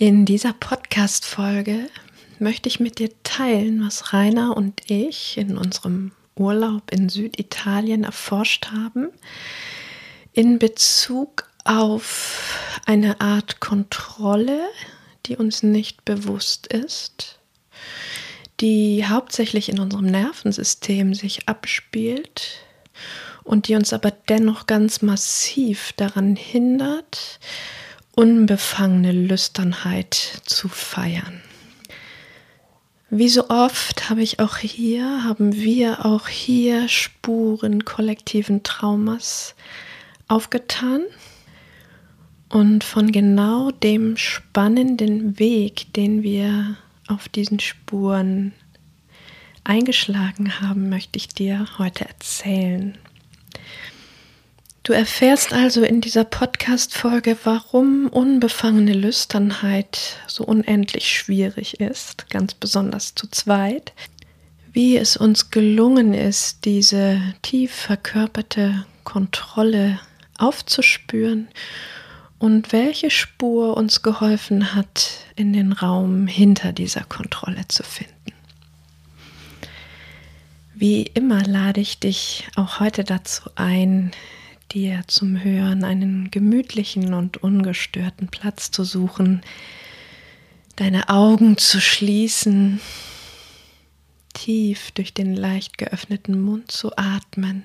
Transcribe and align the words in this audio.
In 0.00 0.26
dieser 0.26 0.52
Podcast-Folge 0.52 1.90
möchte 2.38 2.68
ich 2.68 2.78
mit 2.78 3.00
dir 3.00 3.10
teilen, 3.24 3.84
was 3.84 4.12
Rainer 4.12 4.56
und 4.56 4.88
ich 4.88 5.36
in 5.36 5.58
unserem 5.58 6.12
Urlaub 6.36 6.92
in 6.92 7.08
Süditalien 7.08 8.04
erforscht 8.04 8.68
haben, 8.70 9.08
in 10.32 10.60
Bezug 10.60 11.50
auf 11.64 12.80
eine 12.86 13.20
Art 13.20 13.58
Kontrolle, 13.58 14.60
die 15.26 15.36
uns 15.36 15.64
nicht 15.64 16.04
bewusst 16.04 16.68
ist, 16.68 17.40
die 18.60 19.04
hauptsächlich 19.04 19.68
in 19.68 19.80
unserem 19.80 20.06
Nervensystem 20.06 21.12
sich 21.12 21.48
abspielt 21.48 22.60
und 23.42 23.66
die 23.66 23.74
uns 23.74 23.92
aber 23.92 24.12
dennoch 24.12 24.66
ganz 24.66 25.02
massiv 25.02 25.92
daran 25.94 26.36
hindert, 26.36 27.40
unbefangene 28.18 29.12
Lüsternheit 29.12 30.14
zu 30.44 30.68
feiern. 30.68 31.40
Wie 33.10 33.28
so 33.28 33.48
oft 33.48 34.10
habe 34.10 34.22
ich 34.22 34.40
auch 34.40 34.56
hier, 34.56 35.22
haben 35.22 35.54
wir 35.54 36.04
auch 36.04 36.26
hier 36.26 36.88
Spuren 36.88 37.84
kollektiven 37.84 38.64
Traumas 38.64 39.54
aufgetan 40.26 41.02
und 42.48 42.82
von 42.82 43.12
genau 43.12 43.70
dem 43.70 44.16
spannenden 44.16 45.38
Weg, 45.38 45.92
den 45.92 46.24
wir 46.24 46.76
auf 47.06 47.28
diesen 47.28 47.60
Spuren 47.60 48.52
eingeschlagen 49.62 50.60
haben, 50.60 50.88
möchte 50.88 51.18
ich 51.18 51.28
dir 51.28 51.68
heute 51.78 52.08
erzählen. 52.08 52.98
Du 54.88 54.94
erfährst 54.94 55.52
also 55.52 55.82
in 55.82 56.00
dieser 56.00 56.24
Podcast-Folge, 56.24 57.36
warum 57.44 58.06
unbefangene 58.06 58.94
Lüsternheit 58.94 60.16
so 60.26 60.44
unendlich 60.44 61.12
schwierig 61.12 61.78
ist, 61.78 62.30
ganz 62.30 62.54
besonders 62.54 63.14
zu 63.14 63.28
zweit, 63.30 63.92
wie 64.72 64.96
es 64.96 65.18
uns 65.18 65.50
gelungen 65.50 66.14
ist, 66.14 66.64
diese 66.64 67.20
tief 67.42 67.70
verkörperte 67.70 68.86
Kontrolle 69.04 70.00
aufzuspüren 70.38 71.48
und 72.38 72.72
welche 72.72 73.10
Spur 73.10 73.76
uns 73.76 74.00
geholfen 74.00 74.74
hat, 74.74 75.10
in 75.36 75.52
den 75.52 75.72
Raum 75.72 76.26
hinter 76.26 76.72
dieser 76.72 77.04
Kontrolle 77.04 77.68
zu 77.68 77.82
finden. 77.82 78.14
Wie 80.74 81.02
immer 81.02 81.42
lade 81.42 81.82
ich 81.82 81.98
dich 81.98 82.48
auch 82.56 82.80
heute 82.80 83.04
dazu 83.04 83.50
ein, 83.54 84.12
dir 84.72 85.02
zum 85.06 85.42
Hören 85.42 85.84
einen 85.84 86.30
gemütlichen 86.30 87.14
und 87.14 87.38
ungestörten 87.38 88.28
Platz 88.28 88.70
zu 88.70 88.84
suchen, 88.84 89.42
deine 90.76 91.08
Augen 91.08 91.56
zu 91.56 91.80
schließen, 91.80 92.80
tief 94.34 94.90
durch 94.92 95.14
den 95.14 95.34
leicht 95.34 95.78
geöffneten 95.78 96.40
Mund 96.40 96.70
zu 96.70 96.96
atmen 96.96 97.64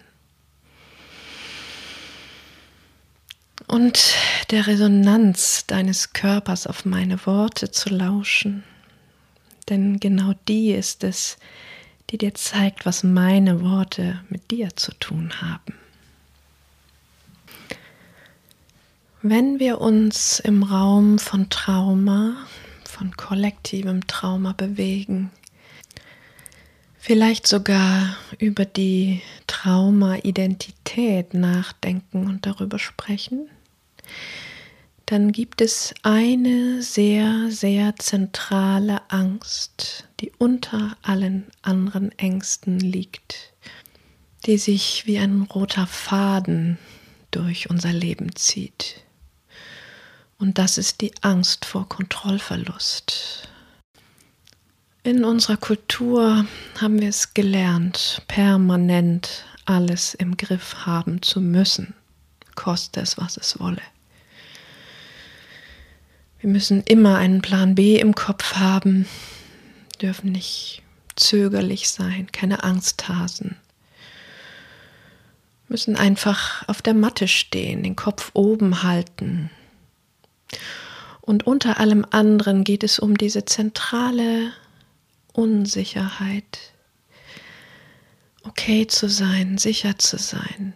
und 3.68 4.16
der 4.52 4.68
Resonanz 4.68 5.66
deines 5.68 6.14
Körpers 6.14 6.68
auf 6.68 6.86
meine 6.86 7.26
Worte 7.26 7.72
zu 7.72 7.90
lauschen. 7.90 8.64
Denn 9.70 10.00
genau 10.00 10.34
die 10.48 10.72
ist 10.72 11.04
es, 11.04 11.38
die 12.10 12.18
dir 12.18 12.34
zeigt, 12.34 12.86
was 12.86 13.04
meine 13.04 13.62
Worte 13.62 14.22
mit 14.30 14.52
dir 14.52 14.76
zu 14.76 14.92
tun 15.00 15.42
haben. 15.42 15.83
Wenn 19.26 19.58
wir 19.58 19.80
uns 19.80 20.42
im 20.42 20.64
Raum 20.64 21.18
von 21.18 21.50
Trauma, 21.50 22.46
von 22.84 23.16
kollektivem 23.16 24.06
Trauma 24.06 24.52
bewegen, 24.52 25.32
vielleicht 27.00 27.48
sogar 27.48 28.18
über 28.38 28.66
die 28.66 29.22
Trauma-Identität 29.48 31.34
nachdenken 31.34 32.28
und 32.28 32.46
darüber 32.46 32.80
sprechen, 32.80 33.50
dann 35.06 35.32
gibt 35.32 35.62
es 35.62 35.96
eine 36.04 36.82
sehr, 36.82 37.50
sehr 37.50 37.96
zentrale 37.96 39.10
Angst, 39.10 40.06
die 40.20 40.34
unter 40.38 40.98
allen 41.02 41.46
anderen 41.62 42.12
Ängsten 42.20 42.78
liegt, 42.78 43.54
die 44.46 44.58
sich 44.58 45.06
wie 45.06 45.18
ein 45.18 45.44
roter 45.44 45.88
Faden 45.88 46.78
durch 47.32 47.70
unser 47.70 47.94
Leben 47.94 48.36
zieht. 48.36 49.04
Und 50.38 50.58
das 50.58 50.78
ist 50.78 51.02
die 51.02 51.14
Angst 51.22 51.66
vor 51.66 51.88
Kontrollverlust. 51.88 53.48
In 55.04 55.26
unserer 55.26 55.58
Kultur 55.58 56.46
haben 56.80 57.02
wir 57.02 57.10
es 57.10 57.34
gelernt, 57.34 58.22
permanent 58.28 59.46
alles 59.66 60.14
im 60.14 60.38
Griff 60.38 60.86
haben 60.86 61.22
zu 61.22 61.42
müssen, 61.42 61.94
koste 62.56 63.02
es, 63.02 63.18
was 63.18 63.38
es 63.38 63.60
wolle. 63.60 63.82
Wir 66.40 66.50
müssen 66.50 66.84
immer 66.84 67.18
einen 67.18 67.42
Plan 67.42 67.76
B 67.76 68.00
im 68.00 68.16
Kopf 68.16 68.56
haben, 68.56 69.08
dürfen 70.02 70.32
nicht 70.32 70.84
zögerlich 71.16 71.90
sein, 71.90 72.28
keine 72.32 72.64
Angsthasen, 72.64 73.58
müssen 75.68 75.96
einfach 75.96 76.68
auf 76.68 76.82
der 76.82 76.94
Matte 76.94 77.28
stehen, 77.28 77.84
den 77.84 77.96
Kopf 77.96 78.32
oben 78.34 78.84
halten, 78.84 79.50
und 81.22 81.48
unter 81.48 81.80
allem 81.80 82.06
anderen 82.10 82.64
geht 82.64 82.84
es 82.84 83.00
um 83.00 83.18
diese 83.18 83.46
zentrale 83.46 84.52
Unsicherheit. 85.32 86.60
Okay 88.44 88.88
zu 88.88 89.08
sein, 89.08 89.58
sicher 89.58 89.98
zu 89.98 90.18
sein, 90.18 90.74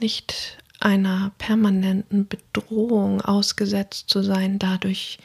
nicht 0.00 0.56
einer 0.78 1.32
permanenten 1.38 2.28
Bedrohung 2.28 3.20
ausgesetzt 3.22 4.08
zu 4.08 4.22
sein, 4.22 4.58
dadurch, 4.58 5.18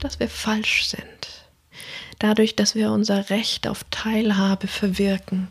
dass 0.00 0.20
wir 0.20 0.28
falsch 0.28 0.86
sind, 0.86 1.48
dadurch, 2.18 2.56
dass 2.56 2.74
wir 2.74 2.90
unser 2.90 3.30
Recht 3.30 3.66
auf 3.66 3.84
Teilhabe 3.90 4.66
verwirken. 4.66 5.48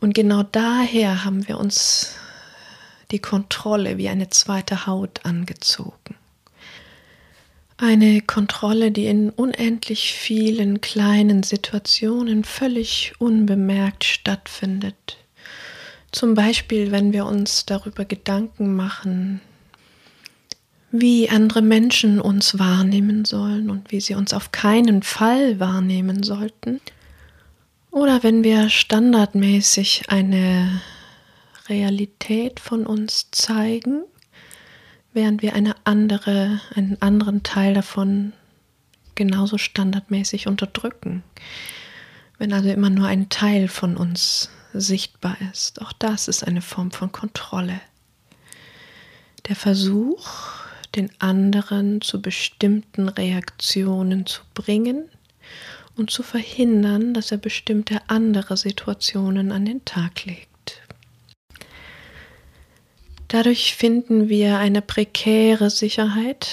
Und 0.00 0.14
genau 0.14 0.42
daher 0.42 1.24
haben 1.24 1.46
wir 1.46 1.58
uns 1.58 2.14
die 3.10 3.20
Kontrolle 3.20 3.98
wie 3.98 4.08
eine 4.08 4.28
zweite 4.28 4.86
Haut 4.86 5.24
angezogen. 5.24 6.15
Eine 7.78 8.22
Kontrolle, 8.22 8.90
die 8.90 9.04
in 9.04 9.28
unendlich 9.28 10.14
vielen 10.14 10.80
kleinen 10.80 11.42
Situationen 11.42 12.42
völlig 12.42 13.12
unbemerkt 13.18 14.04
stattfindet. 14.04 15.18
Zum 16.10 16.32
Beispiel, 16.32 16.90
wenn 16.90 17.12
wir 17.12 17.26
uns 17.26 17.66
darüber 17.66 18.06
Gedanken 18.06 18.74
machen, 18.74 19.42
wie 20.90 21.28
andere 21.28 21.60
Menschen 21.60 22.18
uns 22.18 22.58
wahrnehmen 22.58 23.26
sollen 23.26 23.68
und 23.68 23.92
wie 23.92 24.00
sie 24.00 24.14
uns 24.14 24.32
auf 24.32 24.52
keinen 24.52 25.02
Fall 25.02 25.60
wahrnehmen 25.60 26.22
sollten. 26.22 26.80
Oder 27.90 28.22
wenn 28.22 28.42
wir 28.42 28.70
standardmäßig 28.70 30.04
eine 30.08 30.80
Realität 31.68 32.60
von 32.60 32.86
uns 32.86 33.30
zeigen, 33.32 34.04
während 35.16 35.40
wir 35.40 35.54
eine 35.54 35.74
andere, 35.84 36.60
einen 36.74 37.00
anderen 37.00 37.42
Teil 37.42 37.72
davon 37.72 38.34
genauso 39.14 39.56
standardmäßig 39.56 40.46
unterdrücken. 40.46 41.24
Wenn 42.36 42.52
also 42.52 42.68
immer 42.68 42.90
nur 42.90 43.06
ein 43.06 43.30
Teil 43.30 43.66
von 43.66 43.96
uns 43.96 44.50
sichtbar 44.74 45.38
ist. 45.50 45.80
Auch 45.80 45.94
das 45.94 46.28
ist 46.28 46.46
eine 46.46 46.60
Form 46.60 46.90
von 46.90 47.12
Kontrolle. 47.12 47.80
Der 49.48 49.56
Versuch, 49.56 50.28
den 50.94 51.10
anderen 51.18 52.02
zu 52.02 52.20
bestimmten 52.20 53.08
Reaktionen 53.08 54.26
zu 54.26 54.42
bringen 54.52 55.08
und 55.96 56.10
zu 56.10 56.22
verhindern, 56.22 57.14
dass 57.14 57.32
er 57.32 57.38
bestimmte 57.38 58.02
andere 58.08 58.58
Situationen 58.58 59.50
an 59.50 59.64
den 59.64 59.82
Tag 59.86 60.26
legt. 60.26 60.55
Dadurch 63.28 63.74
finden 63.74 64.28
wir 64.28 64.58
eine 64.58 64.82
prekäre 64.82 65.70
Sicherheit, 65.70 66.48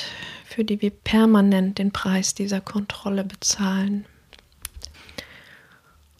für 0.45 0.63
die 0.63 0.81
wir 0.81 0.89
permanent 0.89 1.77
den 1.77 1.91
Preis 1.91 2.33
dieser 2.33 2.61
Kontrolle 2.61 3.23
bezahlen. 3.23 4.05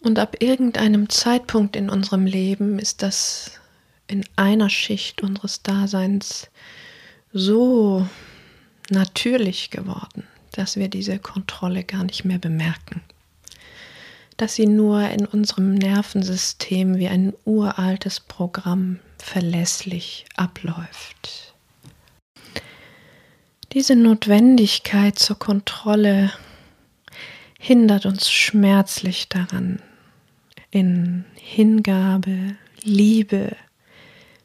Und 0.00 0.18
ab 0.18 0.36
irgendeinem 0.40 1.08
Zeitpunkt 1.08 1.76
in 1.76 1.88
unserem 1.88 2.26
Leben 2.26 2.78
ist 2.78 3.02
das 3.02 3.60
in 4.06 4.24
einer 4.36 4.70
Schicht 4.70 5.22
unseres 5.22 5.62
Daseins 5.62 6.50
so 7.32 8.06
natürlich 8.90 9.70
geworden, 9.70 10.24
dass 10.52 10.76
wir 10.76 10.88
diese 10.88 11.18
Kontrolle 11.18 11.84
gar 11.84 12.04
nicht 12.04 12.24
mehr 12.24 12.38
bemerken. 12.38 13.00
Dass 14.36 14.54
sie 14.54 14.66
nur 14.66 15.08
in 15.10 15.26
unserem 15.26 15.74
Nervensystem 15.74 16.96
wie 16.98 17.08
ein 17.08 17.32
uraltes 17.44 18.20
Programm 18.20 18.98
verlässlich 19.18 20.26
abläuft. 20.36 21.54
Diese 23.72 23.96
Notwendigkeit 23.96 25.18
zur 25.18 25.38
Kontrolle 25.38 26.32
hindert 27.58 28.06
uns 28.06 28.30
schmerzlich 28.30 29.28
daran, 29.28 29.80
in 30.70 31.24
Hingabe, 31.34 32.56
Liebe, 32.82 33.56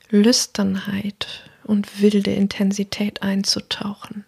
Lüsternheit 0.09 1.49
und 1.63 2.01
wilde 2.01 2.31
Intensität 2.31 3.21
einzutauchen, 3.21 4.25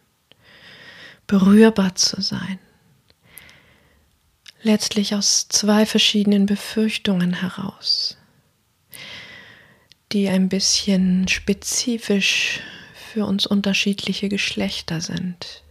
berührbar 1.25 1.95
zu 1.95 2.21
sein, 2.21 2.59
letztlich 4.63 5.15
aus 5.15 5.47
zwei 5.49 5.85
verschiedenen 5.85 6.45
Befürchtungen 6.45 7.33
heraus, 7.33 8.17
die 10.11 10.29
ein 10.29 10.49
bisschen 10.49 11.27
spezifisch 11.27 12.61
für 13.13 13.25
uns 13.25 13.45
unterschiedliche 13.45 14.29
Geschlechter 14.29 15.01
sind. 15.01 15.63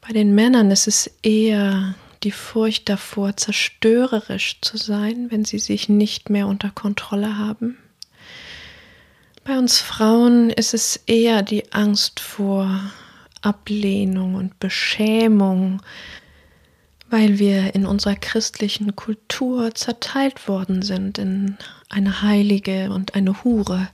Bei 0.00 0.12
den 0.12 0.34
Männern 0.34 0.70
ist 0.70 0.88
es 0.88 1.10
eher 1.22 1.94
die 2.22 2.30
Furcht 2.30 2.88
davor, 2.88 3.36
zerstörerisch 3.36 4.60
zu 4.60 4.76
sein, 4.76 5.30
wenn 5.30 5.44
sie 5.44 5.58
sich 5.58 5.88
nicht 5.88 6.30
mehr 6.30 6.46
unter 6.46 6.70
Kontrolle 6.70 7.38
haben. 7.38 7.78
Bei 9.44 9.58
uns 9.58 9.78
Frauen 9.78 10.50
ist 10.50 10.74
es 10.74 10.96
eher 11.06 11.42
die 11.42 11.72
Angst 11.72 12.20
vor 12.20 12.80
Ablehnung 13.40 14.34
und 14.34 14.58
Beschämung, 14.58 15.80
weil 17.10 17.38
wir 17.38 17.74
in 17.74 17.86
unserer 17.86 18.16
christlichen 18.16 18.94
Kultur 18.96 19.74
zerteilt 19.74 20.48
worden 20.48 20.82
sind 20.82 21.18
in 21.18 21.56
eine 21.88 22.22
Heilige 22.22 22.90
und 22.90 23.14
eine 23.14 23.44
Hure 23.44 23.88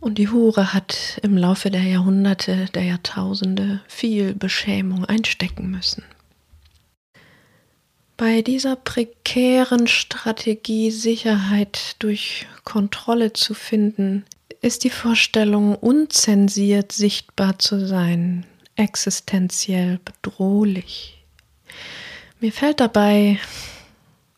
und 0.00 0.18
die 0.18 0.28
Hure 0.28 0.72
hat 0.72 1.18
im 1.22 1.36
Laufe 1.36 1.70
der 1.70 1.82
Jahrhunderte, 1.82 2.66
der 2.74 2.84
Jahrtausende 2.84 3.80
viel 3.88 4.34
Beschämung 4.34 5.04
einstecken 5.04 5.70
müssen. 5.70 6.04
Bei 8.16 8.42
dieser 8.42 8.76
prekären 8.76 9.86
Strategie, 9.86 10.90
Sicherheit 10.90 11.96
durch 12.00 12.46
Kontrolle 12.64 13.32
zu 13.32 13.54
finden, 13.54 14.24
ist 14.60 14.82
die 14.82 14.90
Vorstellung, 14.90 15.76
unzensiert 15.76 16.90
sichtbar 16.90 17.58
zu 17.60 17.86
sein, 17.86 18.44
existenziell 18.74 20.00
bedrohlich. 20.04 21.17
Mir 22.40 22.52
fällt 22.52 22.80
dabei 22.80 23.38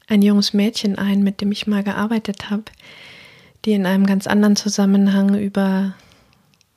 ein 0.09 0.23
junges 0.23 0.53
Mädchen 0.53 0.99
ein, 0.99 1.23
mit 1.23 1.41
dem 1.41 1.53
ich 1.53 1.67
mal 1.67 1.83
gearbeitet 1.83 2.51
habe, 2.51 2.65
die 3.65 3.73
in 3.73 3.87
einem 3.87 4.07
ganz 4.07 4.27
anderen 4.27 4.57
Zusammenhang 4.57 5.39
über 5.39 5.95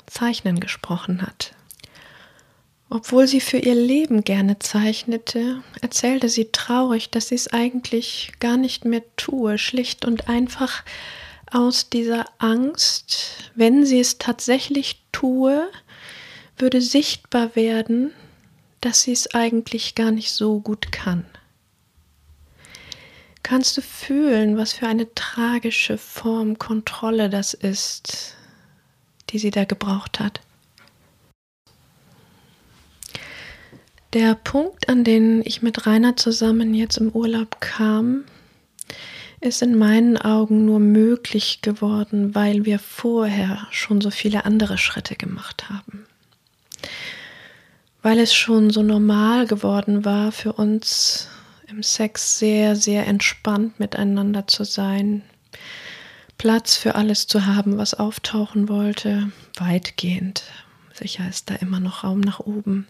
Zeichnen 0.05 0.59
gesprochen 0.59 1.21
hat. 1.21 1.53
Obwohl 2.89 3.25
sie 3.25 3.41
für 3.41 3.57
ihr 3.57 3.73
Leben 3.73 4.23
gerne 4.23 4.59
zeichnete, 4.59 5.63
erzählte 5.81 6.29
sie 6.29 6.51
traurig, 6.51 7.09
dass 7.09 7.29
sie 7.29 7.35
es 7.35 7.47
eigentlich 7.47 8.33
gar 8.39 8.55
nicht 8.55 8.85
mehr 8.85 9.01
tue, 9.15 9.57
schlicht 9.57 10.05
und 10.05 10.29
einfach 10.29 10.83
aus 11.51 11.89
dieser 11.89 12.25
Angst, 12.37 13.51
wenn 13.55 13.85
sie 13.85 13.99
es 13.99 14.19
tatsächlich 14.19 15.03
tue, 15.11 15.67
würde 16.57 16.81
sichtbar 16.81 17.55
werden, 17.55 18.11
dass 18.83 19.03
sie 19.03 19.13
es 19.13 19.33
eigentlich 19.33 19.95
gar 19.95 20.11
nicht 20.11 20.31
so 20.33 20.59
gut 20.59 20.91
kann. 20.91 21.25
Kannst 23.41 23.77
du 23.77 23.81
fühlen, 23.81 24.57
was 24.57 24.73
für 24.73 24.87
eine 24.87 25.13
tragische 25.15 25.97
Form 25.97 26.57
Kontrolle 26.57 27.29
das 27.29 27.53
ist, 27.53 28.35
die 29.29 29.39
sie 29.39 29.51
da 29.51 29.63
gebraucht 29.63 30.19
hat? 30.19 30.41
Der 34.11 34.35
Punkt, 34.35 34.89
an 34.89 35.03
den 35.05 35.41
ich 35.45 35.61
mit 35.61 35.87
Rainer 35.87 36.17
zusammen 36.17 36.73
jetzt 36.73 36.97
im 36.97 37.09
Urlaub 37.09 37.61
kam, 37.61 38.25
ist 39.39 39.61
in 39.61 39.77
meinen 39.77 40.17
Augen 40.17 40.65
nur 40.65 40.79
möglich 40.79 41.61
geworden, 41.61 42.35
weil 42.35 42.65
wir 42.65 42.79
vorher 42.79 43.65
schon 43.71 44.01
so 44.01 44.11
viele 44.11 44.45
andere 44.45 44.77
Schritte 44.77 45.15
gemacht 45.15 45.69
haben. 45.69 46.05
Weil 48.03 48.19
es 48.19 48.35
schon 48.35 48.69
so 48.69 48.83
normal 48.83 49.47
geworden 49.47 50.05
war 50.05 50.31
für 50.31 50.53
uns, 50.53 51.29
im 51.67 51.81
Sex 51.81 52.37
sehr, 52.37 52.75
sehr 52.75 53.07
entspannt 53.07 53.79
miteinander 53.79 54.45
zu 54.45 54.65
sein, 54.65 55.23
Platz 56.37 56.75
für 56.75 56.95
alles 56.95 57.27
zu 57.27 57.45
haben, 57.45 57.77
was 57.77 57.93
auftauchen 57.93 58.67
wollte, 58.67 59.31
weitgehend. 59.57 60.43
Sicher 60.93 61.27
ist 61.29 61.49
da 61.49 61.55
immer 61.55 61.79
noch 61.79 62.03
Raum 62.03 62.19
nach 62.19 62.41
oben. 62.41 62.87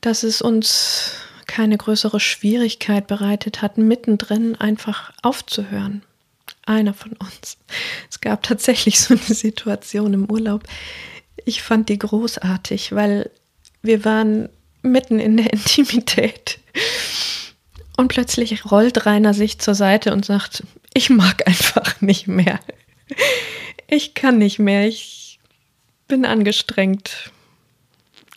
Dass 0.00 0.22
es 0.22 0.40
uns 0.40 1.10
keine 1.48 1.76
größere 1.76 2.20
Schwierigkeit 2.20 3.08
bereitet 3.08 3.60
hat, 3.60 3.76
mittendrin 3.76 4.54
einfach 4.54 5.12
aufzuhören. 5.22 6.04
Einer 6.64 6.94
von 6.94 7.12
uns. 7.14 7.58
Es 8.08 8.20
gab 8.20 8.44
tatsächlich 8.44 9.00
so 9.00 9.14
eine 9.14 9.34
Situation 9.34 10.14
im 10.14 10.30
Urlaub. 10.30 10.62
Ich 11.44 11.62
fand 11.62 11.88
die 11.88 11.98
großartig, 11.98 12.92
weil 12.92 13.30
wir 13.82 14.04
waren 14.04 14.48
mitten 14.82 15.18
in 15.18 15.36
der 15.36 15.52
Intimität. 15.52 16.58
Und 17.96 18.08
plötzlich 18.08 18.70
rollt 18.70 19.06
Rainer 19.06 19.34
sich 19.34 19.58
zur 19.58 19.74
Seite 19.74 20.12
und 20.12 20.24
sagt, 20.24 20.62
ich 20.94 21.10
mag 21.10 21.46
einfach 21.46 22.00
nicht 22.00 22.28
mehr. 22.28 22.60
Ich 23.88 24.14
kann 24.14 24.38
nicht 24.38 24.58
mehr, 24.58 24.86
ich 24.86 25.40
bin 26.06 26.24
angestrengt. 26.24 27.32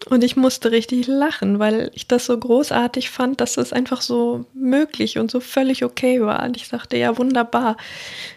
Und 0.07 0.23
ich 0.23 0.35
musste 0.35 0.71
richtig 0.71 1.05
lachen, 1.05 1.59
weil 1.59 1.91
ich 1.93 2.07
das 2.07 2.25
so 2.25 2.37
großartig 2.37 3.11
fand, 3.11 3.39
dass 3.39 3.57
es 3.57 3.71
einfach 3.71 4.01
so 4.01 4.45
möglich 4.53 5.19
und 5.19 5.29
so 5.29 5.39
völlig 5.39 5.83
okay 5.83 6.21
war. 6.21 6.43
Und 6.43 6.57
ich 6.57 6.67
sagte, 6.67 6.97
ja, 6.97 7.17
wunderbar, 7.17 7.77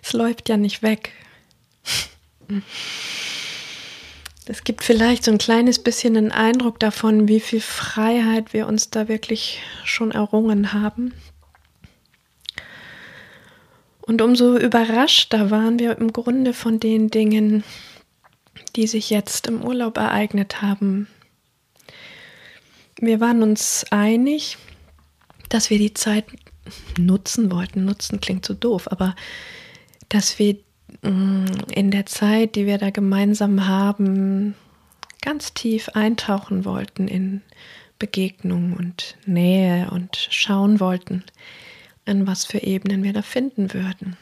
es 0.03 0.13
läuft 0.13 0.51
ja 0.51 0.59
nicht 0.59 0.83
weg. 0.83 1.13
Es 4.47 4.63
gibt 4.63 4.85
vielleicht 4.85 5.25
so 5.25 5.31
ein 5.31 5.39
kleines 5.39 5.79
bisschen 5.79 6.17
einen 6.17 6.33
Eindruck 6.33 6.79
davon, 6.79 7.29
wie 7.29 7.41
viel 7.41 7.61
Freiheit 7.61 8.53
wir 8.53 8.67
uns 8.67 8.91
da 8.91 9.09
wirklich 9.09 9.63
schon 9.85 10.11
errungen 10.11 10.73
haben. 10.73 11.15
Und 14.03 14.21
umso 14.21 14.59
überraschter 14.59 15.51
waren 15.51 15.79
wir 15.79 15.97
im 15.97 16.13
Grunde 16.13 16.53
von 16.53 16.79
den 16.79 17.09
Dingen, 17.09 17.65
die 18.77 18.87
sich 18.87 19.09
jetzt 19.09 19.47
im 19.47 19.65
Urlaub 19.65 19.97
ereignet 19.97 20.61
haben. 20.61 21.09
Wir 22.99 23.21
waren 23.21 23.43
uns 23.43 23.87
einig, 23.91 24.59
dass 25.49 25.71
wir 25.71 25.79
die 25.79 25.95
Zeit 25.95 26.27
nutzen 26.99 27.51
wollten. 27.51 27.87
Nutzen 27.87 28.21
klingt 28.21 28.45
so 28.45 28.53
doof, 28.53 28.93
aber 28.93 29.17
dass 30.11 30.39
wir 30.39 30.59
in 31.05 31.91
der 31.91 32.07
Zeit, 32.07 32.57
die 32.57 32.67
wir 32.67 32.79
da 32.79 32.91
gemeinsam 32.91 33.67
haben, 33.67 34.55
ganz 35.21 35.55
tief 35.55 35.91
eintauchen 35.91 36.65
wollten 36.65 37.09
in 37.09 37.43
Begegnung 37.99 38.75
und 38.75 39.17
Nähe 39.27 39.91
und 39.91 40.29
schauen 40.31 40.81
wollten, 40.81 41.25
an 42.07 42.27
was 42.27 42.45
für 42.45 42.59
Ebenen 42.59 43.03
wir 43.03 43.13
da 43.13 43.23
finden 43.23 43.73
würden. 43.73 44.17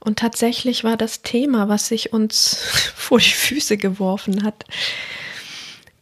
Und 0.00 0.18
tatsächlich 0.18 0.84
war 0.84 0.96
das 0.96 1.22
Thema, 1.22 1.68
was 1.68 1.88
sich 1.88 2.12
uns 2.12 2.56
vor 2.94 3.18
die 3.18 3.30
Füße 3.30 3.76
geworfen 3.76 4.44
hat, 4.44 4.64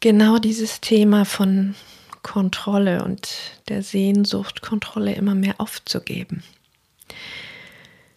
genau 0.00 0.38
dieses 0.38 0.80
Thema 0.80 1.24
von 1.24 1.74
Kontrolle 2.22 3.04
und 3.04 3.28
der 3.68 3.82
Sehnsucht, 3.82 4.62
Kontrolle 4.62 5.14
immer 5.14 5.34
mehr 5.34 5.54
aufzugeben. 5.58 6.42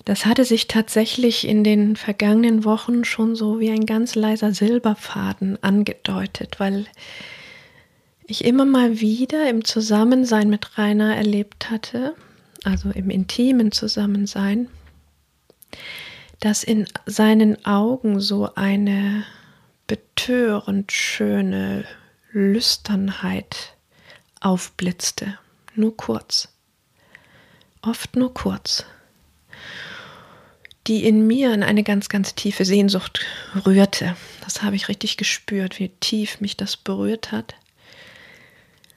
Das 0.07 0.25
hatte 0.25 0.45
sich 0.45 0.67
tatsächlich 0.69 1.45
in 1.45 1.65
den 1.65 1.97
vergangenen 1.97 2.63
Wochen 2.63 3.03
schon 3.03 3.35
so 3.35 3.59
wie 3.59 3.69
ein 3.71 3.85
ganz 3.85 4.15
leiser 4.15 4.53
Silberfaden 4.53 5.61
angedeutet, 5.61 6.61
weil 6.61 6.85
ich 8.25 8.45
immer 8.45 8.63
mal 8.63 9.01
wieder 9.01 9.49
im 9.49 9.65
Zusammensein 9.65 10.49
mit 10.49 10.77
Rainer 10.77 11.13
erlebt 11.13 11.69
hatte, 11.69 12.15
also 12.63 12.89
im 12.91 13.09
intimen 13.09 13.73
Zusammensein, 13.73 14.69
dass 16.39 16.63
in 16.63 16.87
seinen 17.05 17.65
Augen 17.65 18.21
so 18.21 18.55
eine 18.55 19.25
betörend 19.87 20.93
schöne 20.93 21.83
Lüsternheit 22.31 23.75
aufblitzte, 24.39 25.37
nur 25.75 25.97
kurz, 25.97 26.47
oft 27.81 28.15
nur 28.15 28.33
kurz, 28.33 28.85
die 30.87 31.05
in 31.05 31.27
mir 31.27 31.53
in 31.53 31.63
eine 31.63 31.83
ganz, 31.83 32.09
ganz 32.09 32.35
tiefe 32.35 32.63
Sehnsucht 32.63 33.25
rührte. 33.65 34.15
Das 34.43 34.63
habe 34.63 34.75
ich 34.75 34.87
richtig 34.87 35.17
gespürt, 35.17 35.79
wie 35.79 35.89
tief 35.89 36.39
mich 36.39 36.55
das 36.55 36.77
berührt 36.77 37.31
hat 37.31 37.55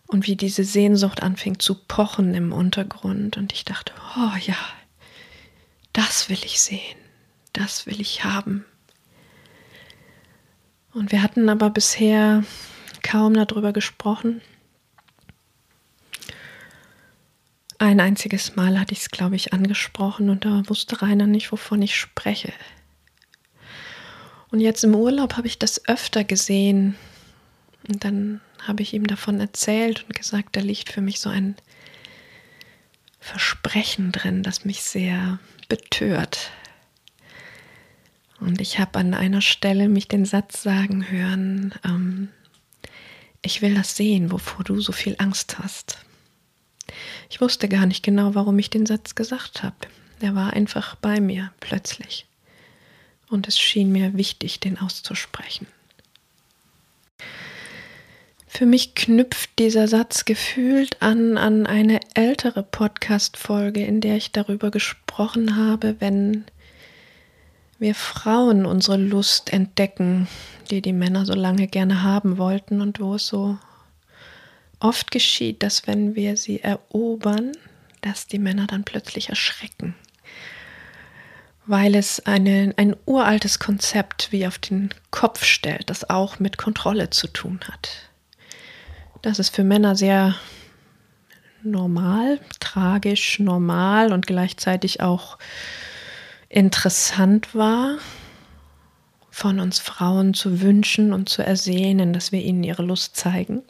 und 0.06 0.26
wie 0.26 0.36
diese 0.36 0.64
Sehnsucht 0.64 1.22
anfing 1.22 1.58
zu 1.58 1.74
pochen 1.74 2.34
im 2.34 2.52
Untergrund. 2.52 3.36
Und 3.36 3.52
ich 3.52 3.64
dachte, 3.64 3.92
oh 4.16 4.36
ja, 4.46 4.56
das 5.92 6.28
will 6.28 6.38
ich 6.44 6.60
sehen, 6.60 6.96
das 7.52 7.86
will 7.86 8.00
ich 8.00 8.24
haben. 8.24 8.64
Und 10.92 11.12
wir 11.12 11.22
hatten 11.22 11.48
aber 11.48 11.70
bisher 11.70 12.44
kaum 13.02 13.34
darüber 13.34 13.72
gesprochen. 13.72 14.40
Ein 17.80 17.98
einziges 17.98 18.56
Mal 18.56 18.78
hatte 18.78 18.92
ich 18.92 19.00
es, 19.00 19.10
glaube 19.10 19.36
ich, 19.36 19.54
angesprochen 19.54 20.28
und 20.28 20.44
da 20.44 20.62
wusste 20.66 21.00
Rainer 21.00 21.26
nicht, 21.26 21.50
wovon 21.50 21.80
ich 21.80 21.96
spreche. 21.96 22.52
Und 24.50 24.60
jetzt 24.60 24.84
im 24.84 24.94
Urlaub 24.94 25.38
habe 25.38 25.46
ich 25.46 25.58
das 25.58 25.88
öfter 25.88 26.22
gesehen. 26.22 26.94
Und 27.88 28.04
dann 28.04 28.42
habe 28.60 28.82
ich 28.82 28.92
ihm 28.92 29.06
davon 29.06 29.40
erzählt 29.40 30.04
und 30.04 30.14
gesagt, 30.14 30.56
da 30.56 30.60
liegt 30.60 30.92
für 30.92 31.00
mich 31.00 31.20
so 31.20 31.30
ein 31.30 31.56
Versprechen 33.18 34.12
drin, 34.12 34.42
das 34.42 34.66
mich 34.66 34.82
sehr 34.82 35.38
betört. 35.70 36.50
Und 38.40 38.60
ich 38.60 38.78
habe 38.78 38.98
an 38.98 39.14
einer 39.14 39.40
Stelle 39.40 39.88
mich 39.88 40.06
den 40.06 40.26
Satz 40.26 40.62
sagen 40.62 41.10
hören, 41.10 41.74
ähm, 41.82 42.28
ich 43.40 43.62
will 43.62 43.74
das 43.74 43.96
sehen, 43.96 44.30
wovor 44.30 44.64
du 44.64 44.82
so 44.82 44.92
viel 44.92 45.16
Angst 45.18 45.58
hast. 45.58 46.04
Ich 47.30 47.40
wusste 47.40 47.68
gar 47.68 47.86
nicht 47.86 48.02
genau, 48.02 48.34
warum 48.34 48.58
ich 48.58 48.70
den 48.70 48.86
Satz 48.86 49.14
gesagt 49.14 49.62
habe. 49.62 49.76
Er 50.20 50.34
war 50.34 50.52
einfach 50.52 50.96
bei 50.96 51.20
mir 51.20 51.52
plötzlich. 51.60 52.26
Und 53.30 53.46
es 53.48 53.58
schien 53.58 53.92
mir 53.92 54.16
wichtig, 54.16 54.58
den 54.58 54.78
auszusprechen. 54.78 55.66
Für 58.48 58.66
mich 58.66 58.96
knüpft 58.96 59.50
dieser 59.60 59.86
Satz 59.86 60.24
gefühlt 60.24 61.00
an, 61.00 61.38
an 61.38 61.66
eine 61.66 62.00
ältere 62.14 62.64
Podcast-Folge, 62.64 63.84
in 63.84 64.00
der 64.00 64.16
ich 64.16 64.32
darüber 64.32 64.72
gesprochen 64.72 65.56
habe, 65.56 66.00
wenn 66.00 66.44
wir 67.78 67.94
Frauen 67.94 68.66
unsere 68.66 68.96
Lust 68.96 69.52
entdecken, 69.52 70.26
die 70.70 70.82
die 70.82 70.92
Männer 70.92 71.24
so 71.24 71.34
lange 71.34 71.68
gerne 71.68 72.02
haben 72.02 72.38
wollten 72.38 72.80
und 72.80 72.98
wo 72.98 73.14
es 73.14 73.28
so 73.28 73.56
oft 74.80 75.10
geschieht, 75.10 75.62
dass 75.62 75.86
wenn 75.86 76.16
wir 76.16 76.36
sie 76.36 76.60
erobern, 76.60 77.52
dass 78.00 78.26
die 78.26 78.38
Männer 78.38 78.66
dann 78.66 78.84
plötzlich 78.84 79.28
erschrecken, 79.28 79.94
weil 81.66 81.94
es 81.94 82.26
eine, 82.26 82.74
ein 82.76 82.96
uraltes 83.06 83.58
Konzept 83.58 84.32
wie 84.32 84.46
auf 84.46 84.58
den 84.58 84.90
Kopf 85.10 85.44
stellt, 85.44 85.90
das 85.90 86.08
auch 86.08 86.38
mit 86.38 86.58
Kontrolle 86.58 87.10
zu 87.10 87.28
tun 87.28 87.60
hat. 87.70 88.10
Das 89.22 89.38
ist 89.38 89.54
für 89.54 89.64
Männer 89.64 89.96
sehr 89.96 90.34
normal, 91.62 92.40
tragisch, 92.58 93.38
normal 93.38 94.12
und 94.12 94.26
gleichzeitig 94.26 95.02
auch 95.02 95.36
interessant 96.48 97.54
war, 97.54 97.98
von 99.30 99.60
uns 99.60 99.78
Frauen 99.78 100.34
zu 100.34 100.60
wünschen 100.60 101.12
und 101.12 101.28
zu 101.28 101.42
ersehnen, 101.42 102.12
dass 102.12 102.32
wir 102.32 102.42
ihnen 102.42 102.64
ihre 102.64 102.82
Lust 102.82 103.16
zeigen. 103.16 103.62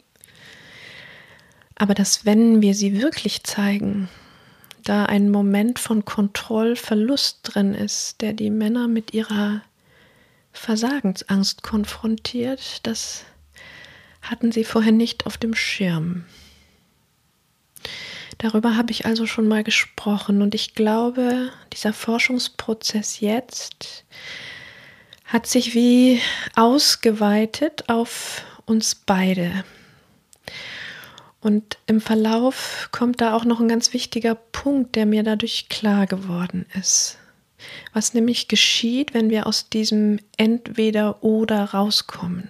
Aber 1.81 1.95
dass 1.95 2.27
wenn 2.27 2.61
wir 2.61 2.75
sie 2.75 3.01
wirklich 3.01 3.41
zeigen, 3.41 4.07
da 4.83 5.07
ein 5.07 5.31
Moment 5.31 5.79
von 5.79 6.05
Kontrollverlust 6.05 7.39
drin 7.41 7.73
ist, 7.73 8.21
der 8.21 8.33
die 8.33 8.51
Männer 8.51 8.87
mit 8.87 9.15
ihrer 9.15 9.63
Versagensangst 10.53 11.63
konfrontiert, 11.63 12.85
das 12.85 13.25
hatten 14.21 14.51
sie 14.51 14.63
vorher 14.63 14.91
nicht 14.91 15.25
auf 15.25 15.39
dem 15.39 15.55
Schirm. 15.55 16.25
Darüber 18.37 18.77
habe 18.77 18.91
ich 18.91 19.07
also 19.07 19.25
schon 19.25 19.47
mal 19.47 19.63
gesprochen 19.63 20.43
und 20.43 20.53
ich 20.53 20.75
glaube, 20.75 21.49
dieser 21.73 21.93
Forschungsprozess 21.93 23.21
jetzt 23.21 24.05
hat 25.25 25.47
sich 25.47 25.73
wie 25.73 26.21
ausgeweitet 26.55 27.89
auf 27.89 28.43
uns 28.67 28.93
beide. 28.93 29.63
Und 31.41 31.79
im 31.87 32.01
Verlauf 32.01 32.89
kommt 32.91 33.19
da 33.19 33.35
auch 33.35 33.45
noch 33.45 33.59
ein 33.59 33.67
ganz 33.67 33.93
wichtiger 33.93 34.35
Punkt, 34.35 34.95
der 34.95 35.05
mir 35.05 35.23
dadurch 35.23 35.69
klar 35.69 36.05
geworden 36.05 36.65
ist. 36.79 37.17
Was 37.93 38.13
nämlich 38.13 38.47
geschieht, 38.47 39.13
wenn 39.13 39.29
wir 39.29 39.47
aus 39.47 39.69
diesem 39.69 40.19
Entweder 40.37 41.23
oder 41.23 41.65
rauskommen. 41.65 42.49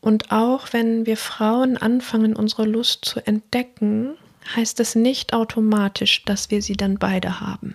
Und 0.00 0.30
auch 0.30 0.72
wenn 0.72 1.06
wir 1.06 1.16
Frauen 1.16 1.76
anfangen, 1.76 2.36
unsere 2.36 2.64
Lust 2.64 3.04
zu 3.04 3.26
entdecken, 3.26 4.16
heißt 4.54 4.80
es 4.80 4.94
nicht 4.94 5.32
automatisch, 5.32 6.24
dass 6.24 6.50
wir 6.50 6.62
sie 6.62 6.76
dann 6.76 6.98
beide 6.98 7.40
haben, 7.40 7.74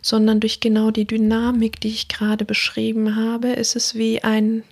sondern 0.00 0.40
durch 0.40 0.60
genau 0.60 0.90
die 0.90 1.06
Dynamik, 1.06 1.80
die 1.80 1.88
ich 1.88 2.08
gerade 2.08 2.44
beschrieben 2.44 3.16
habe, 3.16 3.48
ist 3.48 3.76
es 3.76 3.94
wie 3.94 4.22
ein 4.22 4.62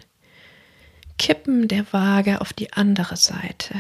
Kippen 1.18 1.68
der 1.68 1.92
Waage 1.92 2.40
auf 2.40 2.52
die 2.52 2.72
andere 2.72 3.16
Seite. 3.16 3.74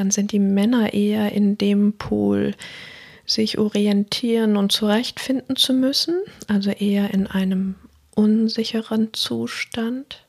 Dann 0.00 0.10
sind 0.10 0.32
die 0.32 0.38
Männer 0.38 0.94
eher 0.94 1.30
in 1.32 1.58
dem 1.58 1.92
Pol, 1.92 2.54
sich 3.26 3.58
orientieren 3.58 4.56
und 4.56 4.72
zurechtfinden 4.72 5.56
zu 5.56 5.74
müssen, 5.74 6.22
also 6.46 6.70
eher 6.70 7.12
in 7.12 7.26
einem 7.26 7.74
unsicheren 8.14 9.12
Zustand. 9.12 10.24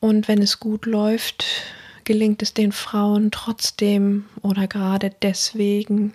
Und 0.00 0.28
wenn 0.28 0.40
es 0.40 0.60
gut 0.60 0.86
läuft, 0.86 1.44
gelingt 2.04 2.40
es 2.40 2.54
den 2.54 2.72
Frauen 2.72 3.30
trotzdem 3.30 4.24
oder 4.40 4.66
gerade 4.66 5.10
deswegen, 5.20 6.14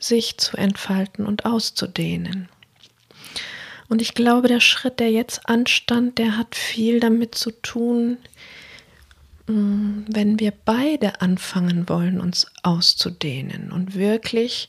sich 0.00 0.38
zu 0.38 0.56
entfalten 0.56 1.24
und 1.24 1.44
auszudehnen. 1.44 2.48
Und 3.88 4.02
ich 4.02 4.14
glaube, 4.14 4.48
der 4.48 4.58
Schritt, 4.58 4.98
der 4.98 5.12
jetzt 5.12 5.48
anstand, 5.48 6.18
der 6.18 6.36
hat 6.36 6.56
viel 6.56 6.98
damit 6.98 7.36
zu 7.36 7.52
tun, 7.52 8.16
wenn 9.46 10.38
wir 10.38 10.52
beide 10.64 11.20
anfangen 11.20 11.88
wollen, 11.88 12.20
uns 12.20 12.46
auszudehnen 12.62 13.72
und 13.72 13.94
wirklich 13.94 14.68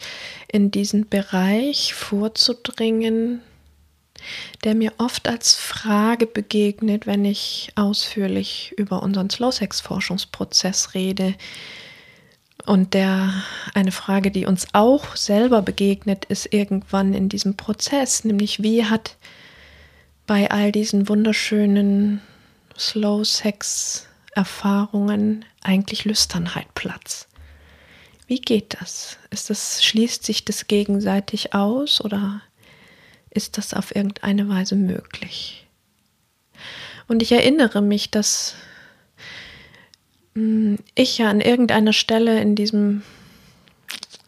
in 0.52 0.72
diesen 0.72 1.08
Bereich 1.08 1.94
vorzudringen, 1.94 3.42
der 4.64 4.74
mir 4.74 4.94
oft 4.98 5.28
als 5.28 5.56
Frage 5.56 6.26
begegnet, 6.26 7.06
wenn 7.06 7.26
ich 7.26 7.72
ausführlich 7.76 8.74
über 8.78 9.04
unseren 9.04 9.30
Slow-Sex-Forschungsprozess 9.30 10.94
rede. 10.94 11.36
Und 12.66 12.94
der 12.94 13.34
eine 13.74 13.92
Frage, 13.92 14.32
die 14.32 14.46
uns 14.46 14.68
auch 14.72 15.16
selber 15.16 15.62
begegnet, 15.62 16.26
ist 16.26 16.54
irgendwann 16.54 17.14
in 17.14 17.30
diesem 17.30 17.58
Prozess, 17.58 18.24
nämlich 18.24 18.64
wie 18.64 18.86
hat 18.86 19.18
bei 20.26 20.50
all 20.50 20.72
diesen 20.72 21.10
wunderschönen 21.10 22.22
Slow-Sex-Erfahrungen 24.34 25.46
eigentlich 25.62 26.06
Lüsternheit 26.06 26.74
Platz? 26.76 27.28
Wie 28.28 28.40
geht 28.40 28.76
das? 28.80 29.18
Ist 29.30 29.50
das 29.50 29.84
schließt 29.84 30.24
sich 30.24 30.46
das 30.46 30.68
gegenseitig 30.68 31.54
aus 31.54 32.04
oder 32.04 32.42
ist 33.30 33.58
das 33.58 33.74
auf 33.74 33.96
irgendeine 33.96 34.48
Weise 34.50 34.76
möglich. 34.76 35.68
Und 37.08 37.22
ich 37.22 37.32
erinnere 37.32 37.82
mich, 37.82 38.12
dass 38.12 38.56
hm, 40.36 40.80
ich 40.96 41.18
ja 41.18 41.30
an 41.30 41.42
irgendeiner 41.42 41.94
Stelle 41.94 42.40
in 42.40 42.56
diesem 42.56 43.04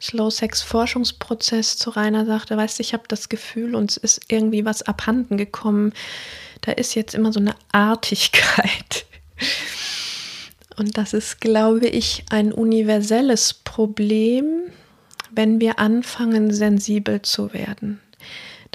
Slow 0.02 0.30
Sex 0.30 0.62
Forschungsprozess 0.62 1.78
zu 1.78 1.92
Rainer 1.92 2.26
sagte, 2.26 2.58
weißt 2.58 2.80
du, 2.80 2.82
ich 2.82 2.94
habe 2.94 3.04
das 3.08 3.30
Gefühl, 3.30 3.76
uns 3.76 3.98
ist 3.98 4.22
irgendwie 4.28 4.66
was 4.66 4.82
abhanden 4.82 5.38
gekommen. 5.38 5.94
Da 6.62 6.74
ist 6.74 6.96
jetzt 6.96 7.16
immer 7.16 7.32
so 7.32 7.40
eine 7.40 7.56
Artigkeit. 7.72 9.06
Und 10.78 10.98
das 10.98 11.14
ist, 11.14 11.40
glaube 11.42 11.88
ich, 11.88 12.26
ein 12.30 12.52
universelles 12.52 13.54
Problem, 13.54 14.64
wenn 15.32 15.60
wir 15.60 15.80
anfangen, 15.80 16.54
sensibel 16.54 17.22
zu 17.22 17.54
werden 17.54 18.00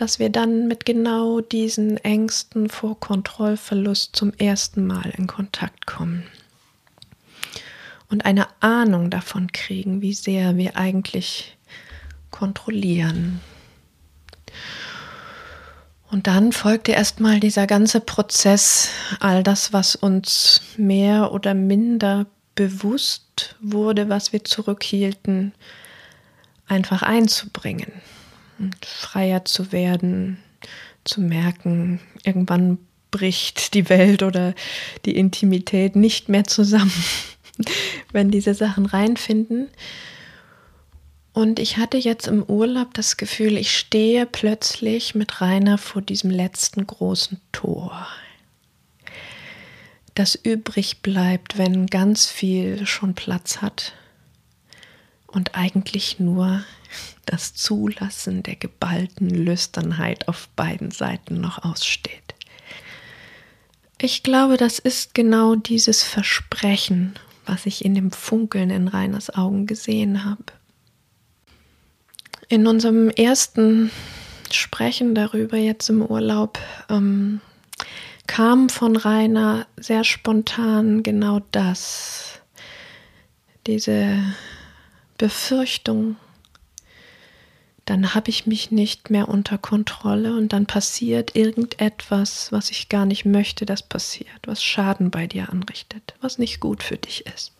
dass 0.00 0.18
wir 0.18 0.30
dann 0.30 0.66
mit 0.66 0.86
genau 0.86 1.42
diesen 1.42 1.98
Ängsten 1.98 2.70
vor 2.70 2.98
Kontrollverlust 2.98 4.16
zum 4.16 4.32
ersten 4.32 4.86
Mal 4.86 5.12
in 5.14 5.26
Kontakt 5.26 5.84
kommen 5.84 6.24
und 8.08 8.24
eine 8.24 8.46
Ahnung 8.60 9.10
davon 9.10 9.52
kriegen, 9.52 10.00
wie 10.00 10.14
sehr 10.14 10.56
wir 10.56 10.78
eigentlich 10.78 11.56
kontrollieren. 12.30 13.40
Und 16.10 16.26
dann 16.26 16.52
folgte 16.52 16.92
erstmal 16.92 17.38
dieser 17.38 17.66
ganze 17.66 18.00
Prozess, 18.00 18.90
all 19.20 19.42
das, 19.42 19.72
was 19.72 19.94
uns 19.94 20.60
mehr 20.76 21.32
oder 21.32 21.54
minder 21.54 22.26
bewusst 22.56 23.56
wurde, 23.60 24.08
was 24.08 24.32
wir 24.32 24.44
zurückhielten, 24.44 25.52
einfach 26.66 27.02
einzubringen 27.02 27.92
und 28.58 28.84
freier 28.84 29.44
zu 29.44 29.72
werden, 29.72 30.38
zu 31.04 31.20
merken, 31.20 32.00
irgendwann 32.24 32.78
bricht 33.10 33.74
die 33.74 33.88
Welt 33.88 34.22
oder 34.22 34.54
die 35.04 35.16
Intimität 35.16 35.96
nicht 35.96 36.28
mehr 36.28 36.44
zusammen, 36.44 36.92
wenn 38.12 38.30
diese 38.30 38.54
Sachen 38.54 38.86
reinfinden. 38.86 39.68
Und 41.32 41.58
ich 41.58 41.76
hatte 41.76 41.96
jetzt 41.96 42.26
im 42.26 42.42
Urlaub 42.42 42.92
das 42.94 43.16
Gefühl, 43.16 43.56
ich 43.56 43.76
stehe 43.76 44.26
plötzlich 44.26 45.14
mit 45.14 45.40
Rainer 45.40 45.78
vor 45.78 46.02
diesem 46.02 46.30
letzten 46.30 46.86
großen 46.86 47.40
Tor, 47.52 48.06
das 50.14 50.34
übrig 50.34 51.02
bleibt, 51.02 51.56
wenn 51.56 51.86
ganz 51.86 52.26
viel 52.26 52.84
schon 52.86 53.14
Platz 53.14 53.62
hat 53.62 53.94
und 55.28 55.54
eigentlich 55.54 56.18
nur 56.18 56.64
das 57.26 57.54
Zulassen 57.54 58.42
der 58.42 58.56
geballten 58.56 59.30
Lüsternheit 59.30 60.26
auf 60.26 60.48
beiden 60.56 60.90
Seiten 60.90 61.40
noch 61.40 61.62
aussteht. 61.64 62.34
Ich 64.00 64.24
glaube, 64.24 64.56
das 64.56 64.80
ist 64.80 65.14
genau 65.14 65.54
dieses 65.54 66.02
Versprechen, 66.02 67.14
was 67.46 67.66
ich 67.66 67.84
in 67.84 67.94
dem 67.94 68.10
Funkeln 68.10 68.70
in 68.70 68.88
Rainers 68.88 69.30
Augen 69.30 69.66
gesehen 69.66 70.24
habe. 70.24 70.59
In 72.50 72.66
unserem 72.66 73.10
ersten 73.10 73.92
Sprechen 74.50 75.14
darüber 75.14 75.56
jetzt 75.56 75.88
im 75.88 76.02
Urlaub 76.02 76.58
ähm, 76.88 77.40
kam 78.26 78.68
von 78.68 78.96
Rainer 78.96 79.68
sehr 79.76 80.02
spontan 80.02 81.04
genau 81.04 81.42
das, 81.52 82.40
diese 83.68 84.18
Befürchtung, 85.16 86.16
dann 87.84 88.16
habe 88.16 88.30
ich 88.30 88.48
mich 88.48 88.72
nicht 88.72 89.10
mehr 89.10 89.28
unter 89.28 89.56
Kontrolle 89.56 90.34
und 90.34 90.52
dann 90.52 90.66
passiert 90.66 91.36
irgendetwas, 91.36 92.50
was 92.50 92.72
ich 92.72 92.88
gar 92.88 93.06
nicht 93.06 93.24
möchte, 93.24 93.64
dass 93.64 93.84
passiert, 93.84 94.40
was 94.46 94.60
Schaden 94.60 95.12
bei 95.12 95.28
dir 95.28 95.50
anrichtet, 95.50 96.14
was 96.20 96.38
nicht 96.38 96.58
gut 96.58 96.82
für 96.82 96.96
dich 96.96 97.26
ist. 97.26 97.52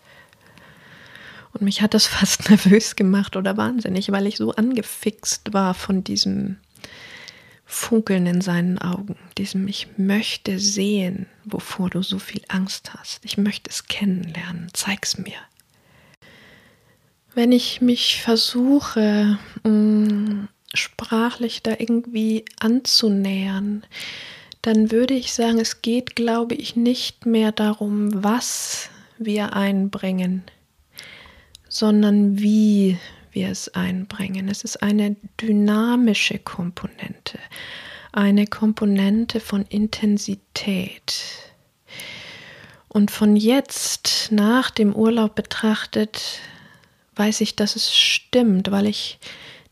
Und 1.53 1.63
mich 1.63 1.83
hat 1.83 1.95
das 1.95 2.07
fast 2.09 2.49
nervös 2.49 2.97
gemacht 2.97 3.37
oder 3.37 3.57
wahnsinnig, 3.57 4.11
weil 4.13 4.27
ich 4.27 4.37
so 4.37 4.53
angefixt 4.53 5.53
war 5.53 5.75
von 5.75 6.05
diesem 6.05 6.57
Funkeln 7.65 8.27
in 8.27 8.41
seinen 8.41 8.79
Augen, 8.79 9.17
diesem 9.39 9.69
Ich 9.69 9.87
möchte 9.97 10.59
sehen, 10.59 11.27
wovor 11.45 11.89
du 11.89 12.03
so 12.03 12.19
viel 12.19 12.43
Angst 12.49 12.93
hast. 12.95 13.25
Ich 13.25 13.39
möchte 13.39 13.71
es 13.71 13.87
kennenlernen. 13.87 14.69
Zeig's 14.73 15.19
mir. 15.19 15.39
Wenn 17.33 17.53
ich 17.53 17.81
mich 17.81 18.21
versuche, 18.23 19.39
mm, 19.63 20.49
sprachlich 20.75 21.63
da 21.63 21.77
irgendwie 21.79 22.45
anzunähern, 22.59 23.85
dann 24.63 24.91
würde 24.91 25.15
ich 25.15 25.33
sagen, 25.33 25.61
es 25.61 25.81
geht, 25.81 26.17
glaube 26.17 26.57
ich, 26.57 26.75
nicht 26.75 27.25
mehr 27.25 27.53
darum, 27.53 28.23
was 28.25 28.91
wir 29.17 29.55
einbringen, 29.55 30.43
sondern 31.71 32.39
wie 32.39 32.99
wir 33.33 33.49
es 33.49 33.69
einbringen. 33.75 34.49
Es 34.49 34.65
ist 34.65 34.83
eine 34.83 35.17
dynamische 35.41 36.39
Komponente, 36.39 37.39
eine 38.13 38.47
Komponente 38.47 39.41
von 39.41 39.65
Intensität. 39.67 41.25
Und 42.89 43.11
von 43.11 43.37
jetzt 43.37 44.29
nach 44.33 44.71
dem 44.71 44.95
Urlaub 44.95 45.35
betrachtet 45.37 46.41
weiß 47.15 47.41
ich, 47.41 47.57
dass 47.57 47.77
es 47.77 47.95
stimmt, 47.95 48.71
weil 48.71 48.87
ich 48.87 49.19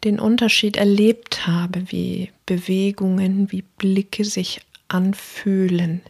den 0.04 0.20
Unterschied 0.20 0.76
erlebt 0.76 1.46
habe, 1.46 1.90
wie 1.90 2.30
Bewegungen, 2.46 3.50
wie 3.50 3.62
Blicke 3.62 4.24
sich 4.24 4.60
anfühlen, 4.86 6.02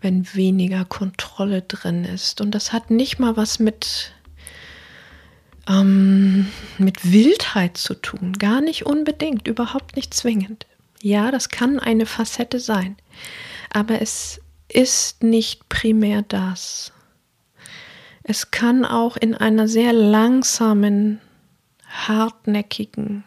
wenn 0.00 0.34
weniger 0.34 0.84
Kontrolle 0.84 1.62
drin 1.62 2.04
ist. 2.04 2.40
Und 2.40 2.52
das 2.52 2.72
hat 2.72 2.90
nicht 2.90 3.18
mal 3.18 3.36
was 3.36 3.58
mit, 3.58 4.12
ähm, 5.68 6.46
mit 6.78 7.12
Wildheit 7.12 7.76
zu 7.76 7.94
tun, 7.94 8.34
gar 8.34 8.60
nicht 8.60 8.86
unbedingt, 8.86 9.46
überhaupt 9.48 9.96
nicht 9.96 10.14
zwingend. 10.14 10.66
Ja, 11.02 11.30
das 11.30 11.48
kann 11.48 11.78
eine 11.78 12.06
Facette 12.06 12.60
sein, 12.60 12.96
aber 13.72 14.02
es 14.02 14.40
ist 14.68 15.22
nicht 15.22 15.68
primär 15.68 16.22
das. 16.22 16.92
Es 18.22 18.50
kann 18.50 18.84
auch 18.84 19.16
in 19.16 19.34
einer 19.34 19.66
sehr 19.66 19.92
langsamen, 19.92 21.20
hartnäckigen, 21.88 23.24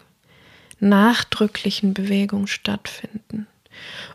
nachdrücklichen 0.79 1.93
Bewegung 1.93 2.47
stattfinden 2.47 3.47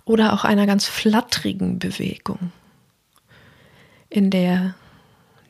oder 0.05 0.33
auch 0.33 0.45
einer 0.45 0.67
ganz 0.67 0.87
flattrigen 0.87 1.79
Bewegung, 1.79 2.53
in 4.09 4.31
der 4.31 4.75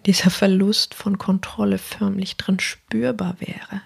dieser 0.07 0.31
Verlust 0.31 0.95
von 0.95 1.19
Kontrolle 1.19 1.79
förmlich 1.79 2.37
drin 2.37 2.61
spürbar 2.61 3.37
wäre. 3.41 3.83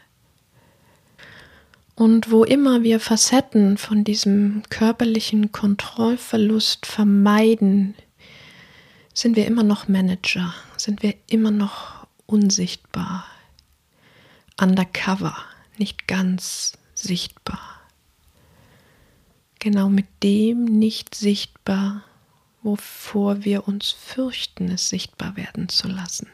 Und 1.94 2.30
wo 2.30 2.44
immer 2.44 2.82
wir 2.82 3.00
Facetten 3.00 3.76
von 3.76 4.02
diesem 4.04 4.62
körperlichen 4.70 5.52
Kontrollverlust 5.52 6.86
vermeiden, 6.86 7.94
sind 9.14 9.36
wir 9.36 9.46
immer 9.46 9.62
noch 9.62 9.88
Manager, 9.88 10.54
sind 10.76 11.02
wir 11.02 11.14
immer 11.28 11.50
noch 11.50 12.06
unsichtbar, 12.26 13.26
undercover, 14.60 15.36
nicht 15.76 16.08
ganz 16.08 16.78
sichtbar. 16.94 17.60
Genau 19.58 19.88
mit 19.88 20.06
dem 20.22 20.64
nicht 20.64 21.14
sichtbar, 21.14 22.02
wovor 22.62 23.44
wir 23.44 23.66
uns 23.68 23.90
fürchten, 23.90 24.70
es 24.70 24.88
sichtbar 24.88 25.36
werden 25.36 25.68
zu 25.68 25.88
lassen. 25.88 26.28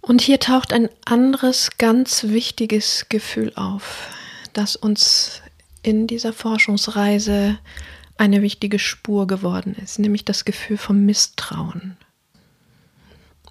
Und 0.00 0.20
hier 0.20 0.38
taucht 0.38 0.72
ein 0.72 0.88
anderes 1.04 1.70
ganz 1.78 2.24
wichtiges 2.24 3.06
Gefühl 3.08 3.52
auf, 3.54 4.08
das 4.52 4.76
uns 4.76 5.40
in 5.82 6.06
dieser 6.06 6.32
Forschungsreise 6.32 7.58
eine 8.16 8.42
wichtige 8.42 8.78
Spur 8.78 9.26
geworden 9.26 9.74
ist, 9.82 9.98
nämlich 9.98 10.24
das 10.24 10.44
Gefühl 10.44 10.76
vom 10.76 11.04
Misstrauen. 11.04 11.96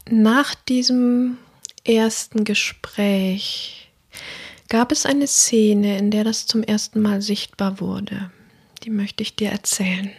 Nach 0.09 0.53
diesem 0.55 1.37
ersten 1.85 2.43
Gespräch 2.43 3.91
gab 4.69 4.91
es 4.91 5.05
eine 5.05 5.27
Szene, 5.27 5.97
in 5.97 6.11
der 6.11 6.23
das 6.23 6.45
zum 6.45 6.63
ersten 6.63 7.01
Mal 7.01 7.21
sichtbar 7.21 7.79
wurde. 7.79 8.31
Die 8.83 8.89
möchte 8.89 9.23
ich 9.23 9.35
dir 9.35 9.49
erzählen. 9.49 10.11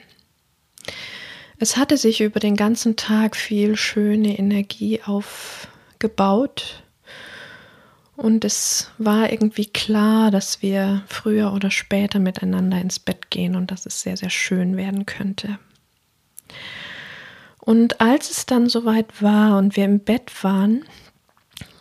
Es 1.58 1.76
hatte 1.76 1.96
sich 1.96 2.20
über 2.20 2.40
den 2.40 2.56
ganzen 2.56 2.96
Tag 2.96 3.36
viel 3.36 3.76
schöne 3.76 4.38
Energie 4.38 5.00
aufgebaut 5.02 6.82
und 8.16 8.44
es 8.44 8.90
war 8.98 9.32
irgendwie 9.32 9.66
klar, 9.66 10.30
dass 10.30 10.62
wir 10.62 11.02
früher 11.06 11.52
oder 11.52 11.70
später 11.70 12.20
miteinander 12.20 12.80
ins 12.80 12.98
Bett 12.98 13.30
gehen 13.30 13.56
und 13.56 13.70
dass 13.70 13.86
es 13.86 14.02
sehr, 14.02 14.16
sehr 14.16 14.30
schön 14.30 14.76
werden 14.76 15.04
könnte. 15.04 15.58
Und 17.58 18.00
als 18.00 18.30
es 18.30 18.46
dann 18.46 18.68
soweit 18.68 19.22
war 19.22 19.58
und 19.58 19.76
wir 19.76 19.84
im 19.84 20.00
Bett 20.00 20.30
waren, 20.44 20.84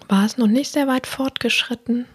war 0.07 0.25
es 0.25 0.37
noch 0.37 0.47
nicht 0.47 0.71
sehr 0.71 0.87
weit 0.87 1.05
fortgeschritten. 1.05 2.05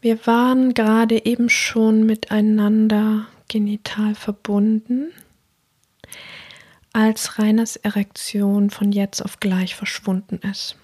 Wir 0.00 0.26
waren 0.26 0.74
gerade 0.74 1.24
eben 1.24 1.48
schon 1.50 2.04
miteinander 2.04 3.26
genital 3.48 4.14
verbunden, 4.14 5.12
als 6.92 7.38
Reiners 7.38 7.76
Erektion 7.76 8.70
von 8.70 8.92
jetzt 8.92 9.22
auf 9.22 9.40
gleich 9.40 9.74
verschwunden 9.74 10.36
ist. 10.50 10.76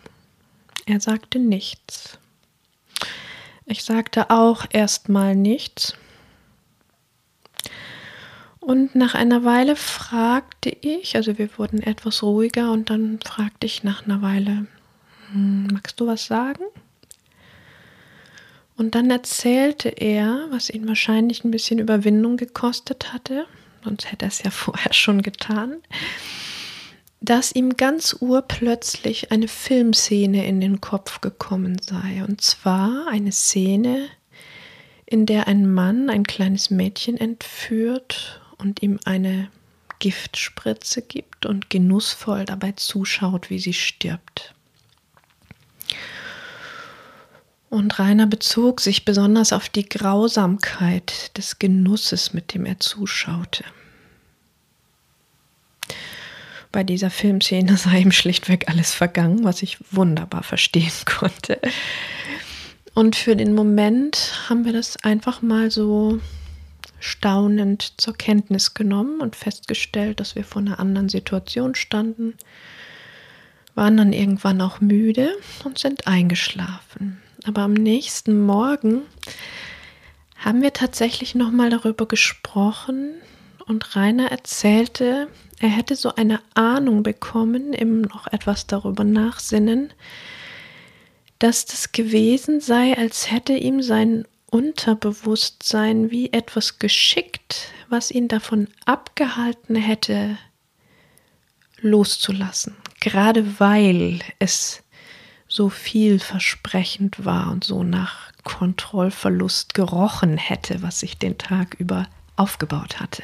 Er 0.87 1.01
sagte 1.01 1.39
nichts. 1.39 2.19
Ich 3.67 3.85
sagte 3.85 4.31
auch 4.31 4.65
erstmal 4.71 5.37
nichts. 5.37 5.95
Und 8.61 8.95
nach 8.95 9.15
einer 9.15 9.45
Weile 9.45 9.77
fragte 9.77 10.71
ich, 10.71 11.17
also 11.17 11.39
wir 11.39 11.49
wurden 11.59 11.83
etwas 11.83 12.23
ruhiger 12.23 12.73
und 12.73 12.91
dann 12.91 13.19
fragte 13.25 13.67
ich 13.67 13.85
nach 13.85 14.05
einer 14.05 14.23
Weile, 14.23 14.67
hm, 15.33 15.69
magst 15.73 16.01
du 16.01 16.07
was 16.07 16.27
sagen? 16.27 16.65
Und 18.77 18.95
dann 18.95 19.11
erzählte 19.11 19.89
er, 19.89 20.47
was 20.51 20.71
ihn 20.71 20.87
wahrscheinlich 20.87 21.45
ein 21.45 21.51
bisschen 21.51 21.79
Überwindung 21.79 22.37
gekostet 22.37 23.13
hatte, 23.13 23.47
sonst 23.85 24.11
hätte 24.11 24.27
er 24.27 24.29
es 24.29 24.43
ja 24.43 24.51
vorher 24.53 24.93
schon 24.93 25.23
getan, 25.23 25.79
dass 27.21 27.53
ihm 27.53 27.77
ganz 27.77 28.17
urplötzlich 28.21 29.33
eine 29.33 29.49
Filmszene 29.49 30.47
in 30.47 30.61
den 30.61 30.81
Kopf 30.81 31.21
gekommen 31.21 31.79
sei. 31.81 32.23
Und 32.27 32.41
zwar 32.41 33.09
eine 33.09 33.33
Szene, 33.33 34.09
in 35.05 35.27
der 35.27 35.49
ein 35.49 35.73
Mann 35.73 36.11
ein 36.11 36.25
kleines 36.25 36.71
Mädchen 36.71 37.17
entführt 37.17 38.41
und 38.59 38.83
ihm 38.83 39.01
eine 39.05 39.51
Giftspritze 39.99 41.03
gibt 41.03 41.47
und 41.47 41.71
genussvoll 41.71 42.45
dabei 42.45 42.73
zuschaut, 42.73 43.51
wie 43.51 43.59
sie 43.59 43.73
stirbt. 43.73 44.55
Und 47.71 47.99
Rainer 47.99 48.27
bezog 48.27 48.81
sich 48.81 49.05
besonders 49.05 49.53
auf 49.53 49.69
die 49.69 49.89
Grausamkeit 49.89 51.37
des 51.37 51.59
Genusses, 51.59 52.33
mit 52.33 52.55
dem 52.55 52.65
er 52.65 52.81
zuschaute. 52.81 53.65
Bei 56.73 56.83
dieser 56.83 57.11
Filmszene 57.11 57.77
sei 57.77 58.01
ihm 58.01 58.13
schlichtweg 58.13 58.69
alles 58.69 58.95
vergangen, 58.95 59.45
was 59.45 59.63
ich 59.63 59.79
wunderbar 59.91 60.43
verstehen 60.43 60.93
konnte. 61.05 61.61
Und 62.95 63.17
für 63.17 63.37
den 63.37 63.55
Moment 63.55 64.33
haben 64.49 64.65
wir 64.65 64.73
das 64.73 64.97
einfach 65.05 65.43
mal 65.43 65.71
so 65.71 66.21
staunend 67.01 67.93
zur 67.97 68.17
Kenntnis 68.17 68.75
genommen 68.75 69.21
und 69.21 69.37
festgestellt, 69.37 70.19
dass 70.19 70.35
wir 70.35 70.43
vor 70.43 70.63
einer 70.63 70.81
anderen 70.81 71.09
Situation 71.09 71.75
standen, 71.75 72.35
waren 73.77 73.97
dann 73.97 74.13
irgendwann 74.13 74.61
auch 74.61 74.81
müde 74.81 75.31
und 75.63 75.79
sind 75.79 76.09
eingeschlafen. 76.09 77.23
Aber 77.49 77.63
am 77.63 77.73
nächsten 77.73 78.45
Morgen 78.45 79.05
haben 80.37 80.61
wir 80.61 80.75
tatsächlich 80.75 81.35
noch 81.35 81.51
mal 81.51 81.71
darüber 81.71 82.05
gesprochen 82.05 83.15
und 83.65 83.97
Rainer 83.97 84.31
erzählte, 84.31 85.29
er 85.59 85.69
hätte 85.71 85.97
so 85.97 86.15
eine 86.15 86.41
Ahnung 86.53 87.03
bekommen, 87.03 87.73
im 87.73 88.03
noch 88.03 88.27
etwas 88.27 88.67
darüber 88.67 89.03
nachsinnen, 89.03 89.95
dass 91.39 91.65
das 91.65 91.93
gewesen 91.93 92.61
sei, 92.61 92.95
als 92.99 93.31
hätte 93.31 93.55
ihm 93.55 93.81
sein 93.81 94.27
Unterbewusstsein 94.51 96.11
wie 96.11 96.31
etwas 96.35 96.79
geschickt, 96.79 97.73
was 97.89 98.11
ihn 98.11 98.29
davon 98.29 98.69
abgehalten 98.85 99.75
hätte, 99.75 100.37
loszulassen. 101.81 102.77
Gerade 103.01 103.59
weil 103.59 104.21
es 104.39 104.83
so 105.49 105.71
vielversprechend 105.71 107.25
war 107.25 107.51
und 107.51 107.65
so 107.65 107.83
nach 107.83 108.31
Kontrollverlust 108.45 109.75
gerochen 109.75 110.37
hätte, 110.37 110.83
was 110.83 111.01
sich 111.01 111.19
den 111.19 111.39
Tag 111.39 111.75
über 111.79 112.07
aufgebaut 112.37 113.01
hatte. 113.01 113.23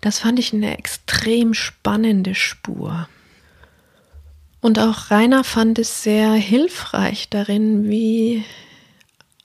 Das 0.00 0.20
fand 0.20 0.38
ich 0.38 0.52
eine 0.52 0.76
extrem 0.76 1.54
spannende 1.54 2.34
Spur. 2.34 3.08
Und 4.60 4.78
auch 4.78 5.10
Rainer 5.10 5.44
fand 5.44 5.78
es 5.78 6.02
sehr 6.02 6.32
hilfreich 6.32 7.28
darin, 7.28 7.88
wie 7.88 8.44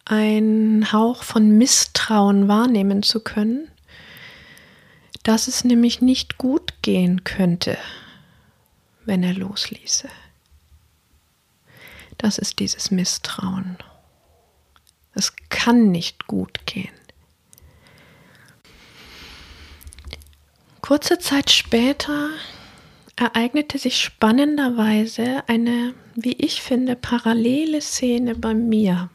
ein 0.06 0.92
Hauch 0.92 1.24
von 1.24 1.58
Misstrauen 1.58 2.48
wahrnehmen 2.48 3.04
zu 3.04 3.22
können, 3.22 3.68
dass 5.24 5.48
es 5.48 5.64
nämlich 5.64 6.02
nicht 6.02 6.38
gut 6.38 6.74
gehen 6.82 7.24
könnte, 7.24 7.78
wenn 9.06 9.24
er 9.24 9.34
losließe. 9.34 10.10
Das 12.18 12.38
ist 12.38 12.60
dieses 12.60 12.92
Misstrauen. 12.92 13.78
Es 15.14 15.34
kann 15.50 15.92
nicht 15.92 16.28
gut 16.28 16.66
gehen. 16.66 16.94
Kurze 20.82 21.18
Zeit 21.20 21.50
später 21.50 22.30
ereignete 23.16 23.78
sich 23.78 24.00
spannenderweise 24.02 25.44
eine, 25.48 25.94
wie 26.16 26.34
ich 26.34 26.62
finde, 26.62 26.96
parallele 26.96 27.80
Szene 27.80 28.36
bei 28.36 28.54
mir. 28.54 29.10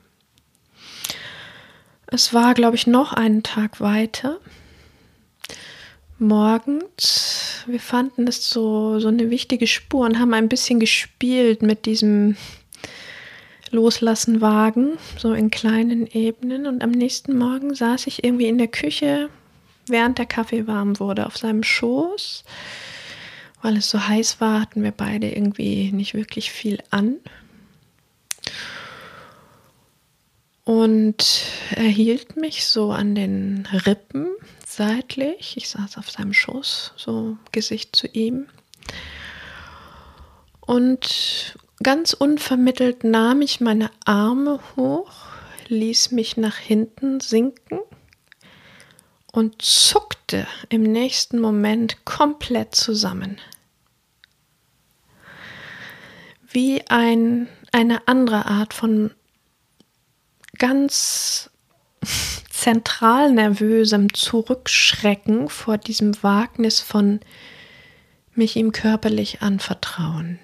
Es 2.07 2.33
war, 2.33 2.55
glaube 2.55 2.77
ich, 2.77 2.87
noch 2.87 3.13
einen 3.13 3.43
Tag 3.43 3.81
weiter. 3.81 4.39
Morgens, 6.19 7.65
wir 7.67 7.81
fanden 7.81 8.27
es 8.27 8.49
so, 8.49 8.99
so 8.99 9.09
eine 9.09 9.31
wichtige 9.31 9.67
Spur 9.67 10.07
und 10.07 10.19
haben 10.19 10.33
ein 10.35 10.49
bisschen 10.49 10.81
gespielt 10.81 11.63
mit 11.63 11.85
diesem 11.87 12.37
Loslassenwagen, 13.71 14.99
so 15.17 15.33
in 15.33 15.51
kleinen 15.51 16.07
Ebenen. 16.07 16.67
Und 16.67 16.83
am 16.83 16.91
nächsten 16.91 17.37
Morgen 17.37 17.75
saß 17.75 18.07
ich 18.07 18.25
irgendwie 18.25 18.49
in 18.49 18.59
der 18.59 18.69
Küche, 18.69 19.29
während 19.87 20.19
der 20.19 20.27
Kaffee 20.27 20.67
warm 20.67 20.99
wurde, 21.01 21.27
auf 21.27 21.37
seinem 21.37 21.63
Schoß. 21.63 22.45
Weil 23.63 23.77
es 23.77 23.91
so 23.91 24.07
heiß 24.07 24.41
war, 24.41 24.61
hatten 24.61 24.83
wir 24.83 24.93
beide 24.93 25.31
irgendwie 25.31 25.91
nicht 25.93 26.15
wirklich 26.15 26.51
viel 26.51 26.79
an. 26.91 27.17
Und 30.65 31.47
er 31.75 31.89
hielt 31.89 32.37
mich 32.37 32.67
so 32.67 32.93
an 32.93 33.15
den 33.15 33.67
Rippen 33.87 34.29
seitlich. 34.67 35.57
Ich 35.57 35.71
saß 35.71 35.97
auf 35.97 36.11
seinem 36.11 36.35
Schoß, 36.35 36.93
so 36.97 37.39
Gesicht 37.53 37.97
zu 37.97 38.07
ihm. 38.07 38.47
Und 40.61 41.57
ganz 41.83 42.13
unvermittelt 42.13 43.05
nahm 43.05 43.43
ich 43.43 43.61
meine 43.61 43.91
Arme 44.05 44.61
hoch, 44.77 45.13
ließ 45.69 46.13
mich 46.13 46.37
nach 46.37 46.57
hinten 46.57 47.21
sinken 47.21 47.79
und 49.33 49.63
zuckte 49.63 50.47
im 50.69 50.83
nächsten 50.83 51.39
Moment 51.41 52.05
komplett 52.05 52.75
zusammen. 52.75 53.39
Wie 56.51 56.83
ein, 56.89 57.49
eine 57.73 58.09
andere 58.09 58.47
Art 58.47 58.73
von 58.75 59.13
ganz 60.59 61.51
zentral 62.51 63.33
nervösem 63.33 64.13
Zurückschrecken 64.15 65.49
vor 65.49 65.79
diesem 65.79 66.21
Wagnis 66.23 66.81
von 66.81 67.21
mich 68.35 68.57
ihm 68.57 68.73
körperlich 68.73 69.43
anvertrauen. 69.43 70.39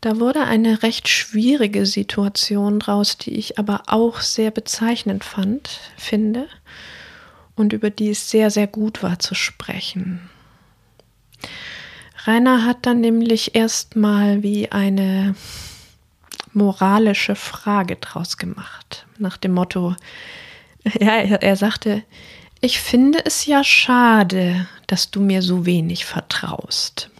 Da 0.00 0.18
wurde 0.18 0.44
eine 0.44 0.82
recht 0.82 1.08
schwierige 1.08 1.84
Situation 1.84 2.80
draus, 2.80 3.18
die 3.18 3.34
ich 3.34 3.58
aber 3.58 3.82
auch 3.86 4.20
sehr 4.20 4.50
bezeichnend 4.50 5.24
fand, 5.24 5.80
finde 5.96 6.48
und 7.54 7.74
über 7.74 7.90
die 7.90 8.10
es 8.10 8.30
sehr, 8.30 8.50
sehr 8.50 8.66
gut 8.66 9.02
war 9.02 9.18
zu 9.18 9.34
sprechen. 9.34 10.30
Rainer 12.24 12.64
hat 12.64 12.86
dann 12.86 13.00
nämlich 13.00 13.54
erstmal 13.54 14.42
wie 14.42 14.72
eine 14.72 15.34
moralische 16.52 17.36
Frage 17.36 17.96
draus 17.96 18.36
gemacht. 18.36 19.06
Nach 19.18 19.36
dem 19.36 19.52
Motto, 19.52 19.94
ja, 20.98 21.16
er, 21.18 21.42
er 21.42 21.56
sagte, 21.56 22.02
ich 22.62 22.80
finde 22.80 23.24
es 23.24 23.46
ja 23.46 23.64
schade, 23.64 24.66
dass 24.86 25.10
du 25.10 25.20
mir 25.20 25.42
so 25.42 25.64
wenig 25.64 26.04
vertraust. 26.04 27.10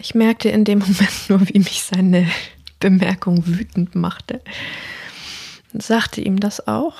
Ich 0.00 0.14
merkte 0.14 0.48
in 0.48 0.64
dem 0.64 0.78
Moment 0.80 1.28
nur, 1.28 1.48
wie 1.48 1.58
mich 1.58 1.82
seine 1.82 2.28
Bemerkung 2.80 3.46
wütend 3.46 3.94
machte. 3.94 4.40
Und 5.72 5.82
sagte 5.82 6.20
ihm 6.20 6.40
das 6.40 6.66
auch. 6.66 6.96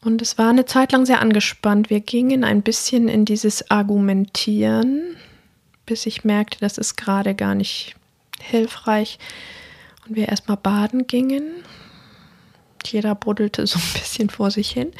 Und 0.00 0.22
es 0.22 0.38
war 0.38 0.50
eine 0.50 0.64
Zeit 0.64 0.92
lang 0.92 1.06
sehr 1.06 1.20
angespannt. 1.20 1.90
Wir 1.90 2.00
gingen 2.00 2.42
ein 2.42 2.62
bisschen 2.62 3.08
in 3.08 3.24
dieses 3.24 3.70
Argumentieren 3.70 5.16
bis 5.86 6.06
ich 6.06 6.24
merkte, 6.24 6.58
das 6.60 6.78
ist 6.78 6.96
gerade 6.96 7.34
gar 7.34 7.54
nicht 7.54 7.94
hilfreich. 8.40 9.18
Und 10.06 10.16
wir 10.16 10.28
erstmal 10.28 10.56
baden 10.56 11.06
gingen. 11.06 11.64
Jeder 12.84 13.14
buddelte 13.14 13.66
so 13.66 13.78
ein 13.78 13.92
bisschen 13.92 14.30
vor 14.30 14.50
sich 14.50 14.70
hin. 14.70 14.92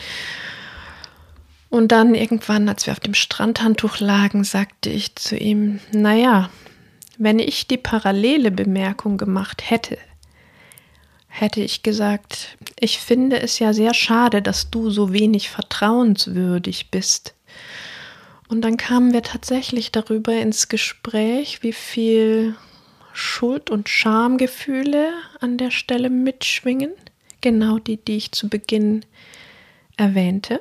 Und 1.72 1.88
dann 1.88 2.14
irgendwann, 2.14 2.68
als 2.68 2.84
wir 2.84 2.92
auf 2.92 3.00
dem 3.00 3.14
Strandhandtuch 3.14 3.98
lagen, 3.98 4.44
sagte 4.44 4.90
ich 4.90 5.16
zu 5.16 5.38
ihm, 5.38 5.80
naja, 5.90 6.50
wenn 7.16 7.38
ich 7.38 7.66
die 7.66 7.78
parallele 7.78 8.50
Bemerkung 8.50 9.16
gemacht 9.16 9.70
hätte, 9.70 9.96
hätte 11.28 11.62
ich 11.62 11.82
gesagt, 11.82 12.58
ich 12.78 12.98
finde 12.98 13.40
es 13.40 13.58
ja 13.58 13.72
sehr 13.72 13.94
schade, 13.94 14.42
dass 14.42 14.68
du 14.68 14.90
so 14.90 15.14
wenig 15.14 15.48
vertrauenswürdig 15.48 16.90
bist. 16.90 17.32
Und 18.48 18.60
dann 18.60 18.76
kamen 18.76 19.14
wir 19.14 19.22
tatsächlich 19.22 19.92
darüber 19.92 20.34
ins 20.34 20.68
Gespräch, 20.68 21.62
wie 21.62 21.72
viel 21.72 22.54
Schuld- 23.14 23.70
und 23.70 23.88
Schamgefühle 23.88 25.08
an 25.40 25.56
der 25.56 25.70
Stelle 25.70 26.10
mitschwingen. 26.10 26.92
Genau 27.40 27.78
die, 27.78 27.96
die 27.96 28.18
ich 28.18 28.32
zu 28.32 28.50
Beginn 28.50 29.06
erwähnte. 29.96 30.60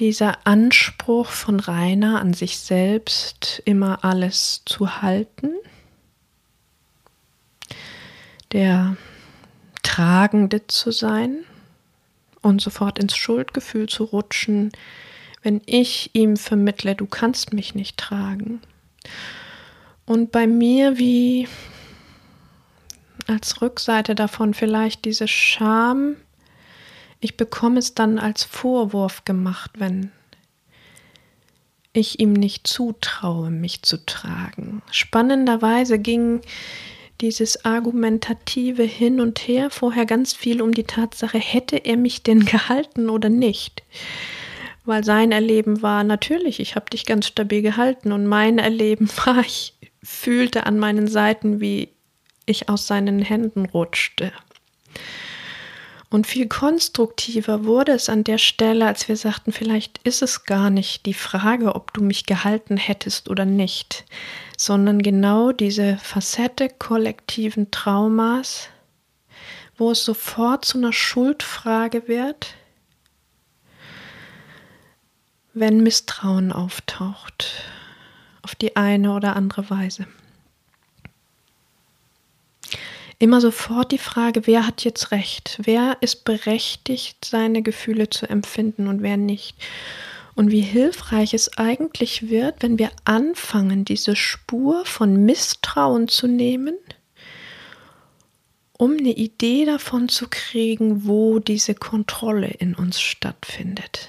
Dieser 0.00 0.46
Anspruch 0.46 1.28
von 1.28 1.60
Rainer 1.60 2.22
an 2.22 2.32
sich 2.32 2.58
selbst, 2.58 3.60
immer 3.66 4.02
alles 4.02 4.62
zu 4.64 5.02
halten. 5.02 5.52
Der 8.52 8.96
Tragende 9.82 10.66
zu 10.66 10.90
sein 10.90 11.44
und 12.40 12.62
sofort 12.62 12.98
ins 12.98 13.14
Schuldgefühl 13.14 13.90
zu 13.90 14.04
rutschen, 14.04 14.72
wenn 15.42 15.60
ich 15.66 16.14
ihm 16.14 16.38
vermittle, 16.38 16.94
du 16.94 17.04
kannst 17.04 17.52
mich 17.52 17.74
nicht 17.74 17.98
tragen. 17.98 18.62
Und 20.06 20.32
bei 20.32 20.46
mir 20.46 20.96
wie 20.96 21.46
als 23.26 23.60
Rückseite 23.60 24.14
davon 24.14 24.54
vielleicht 24.54 25.04
diese 25.04 25.28
Scham, 25.28 26.16
ich 27.20 27.36
bekomme 27.36 27.78
es 27.78 27.94
dann 27.94 28.18
als 28.18 28.44
Vorwurf 28.44 29.24
gemacht, 29.24 29.72
wenn 29.78 30.10
ich 31.92 32.20
ihm 32.20 32.32
nicht 32.32 32.66
zutraue, 32.66 33.50
mich 33.50 33.82
zu 33.82 34.04
tragen. 34.04 34.82
Spannenderweise 34.90 35.98
ging 35.98 36.40
dieses 37.20 37.64
argumentative 37.64 38.82
Hin 38.82 39.20
und 39.20 39.38
Her 39.40 39.70
vorher 39.70 40.06
ganz 40.06 40.32
viel 40.32 40.62
um 40.62 40.72
die 40.72 40.84
Tatsache, 40.84 41.38
hätte 41.38 41.76
er 41.76 41.96
mich 41.96 42.22
denn 42.22 42.44
gehalten 42.44 43.10
oder 43.10 43.28
nicht? 43.28 43.82
Weil 44.84 45.04
sein 45.04 45.30
Erleben 45.30 45.82
war 45.82 46.04
natürlich, 46.04 46.60
ich 46.60 46.76
habe 46.76 46.88
dich 46.88 47.04
ganz 47.04 47.26
stabil 47.26 47.60
gehalten 47.60 48.12
und 48.12 48.26
mein 48.26 48.58
Erleben 48.58 49.08
war, 49.24 49.40
ich 49.40 49.74
fühlte 50.02 50.64
an 50.64 50.78
meinen 50.78 51.08
Seiten, 51.08 51.60
wie 51.60 51.90
ich 52.46 52.68
aus 52.68 52.86
seinen 52.86 53.20
Händen 53.20 53.66
rutschte. 53.66 54.32
Und 56.12 56.26
viel 56.26 56.48
konstruktiver 56.48 57.64
wurde 57.64 57.92
es 57.92 58.08
an 58.08 58.24
der 58.24 58.38
Stelle, 58.38 58.84
als 58.86 59.06
wir 59.06 59.16
sagten, 59.16 59.52
vielleicht 59.52 59.98
ist 59.98 60.22
es 60.22 60.44
gar 60.44 60.68
nicht 60.68 61.06
die 61.06 61.14
Frage, 61.14 61.76
ob 61.76 61.94
du 61.94 62.02
mich 62.02 62.26
gehalten 62.26 62.76
hättest 62.76 63.30
oder 63.30 63.44
nicht, 63.44 64.04
sondern 64.58 65.02
genau 65.02 65.52
diese 65.52 65.98
Facette 65.98 66.68
kollektiven 66.68 67.70
Traumas, 67.70 68.68
wo 69.78 69.92
es 69.92 70.04
sofort 70.04 70.64
zu 70.64 70.78
einer 70.78 70.92
Schuldfrage 70.92 72.08
wird, 72.08 72.54
wenn 75.54 75.84
Misstrauen 75.84 76.50
auftaucht, 76.50 77.62
auf 78.42 78.56
die 78.56 78.74
eine 78.74 79.12
oder 79.12 79.36
andere 79.36 79.70
Weise 79.70 80.08
immer 83.20 83.40
sofort 83.40 83.92
die 83.92 83.98
Frage, 83.98 84.46
wer 84.46 84.66
hat 84.66 84.82
jetzt 84.82 85.12
recht? 85.12 85.60
Wer 85.62 85.98
ist 86.00 86.24
berechtigt, 86.24 87.24
seine 87.24 87.62
Gefühle 87.62 88.10
zu 88.10 88.28
empfinden 88.28 88.88
und 88.88 89.02
wer 89.02 89.16
nicht? 89.16 89.56
Und 90.34 90.50
wie 90.50 90.62
hilfreich 90.62 91.34
es 91.34 91.58
eigentlich 91.58 92.30
wird, 92.30 92.62
wenn 92.62 92.78
wir 92.78 92.90
anfangen, 93.04 93.84
diese 93.84 94.16
Spur 94.16 94.86
von 94.86 95.24
Misstrauen 95.26 96.08
zu 96.08 96.26
nehmen, 96.26 96.74
um 98.78 98.92
eine 98.92 99.12
Idee 99.12 99.66
davon 99.66 100.08
zu 100.08 100.28
kriegen, 100.30 101.06
wo 101.06 101.40
diese 101.40 101.74
Kontrolle 101.74 102.48
in 102.48 102.74
uns 102.74 103.00
stattfindet. 103.02 104.08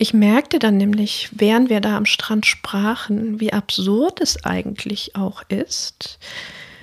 Ich 0.00 0.14
merkte 0.14 0.60
dann 0.60 0.76
nämlich, 0.76 1.28
während 1.32 1.70
wir 1.70 1.80
da 1.80 1.96
am 1.96 2.06
Strand 2.06 2.46
sprachen, 2.46 3.40
wie 3.40 3.52
absurd 3.52 4.20
es 4.20 4.44
eigentlich 4.44 5.16
auch 5.16 5.42
ist, 5.48 6.20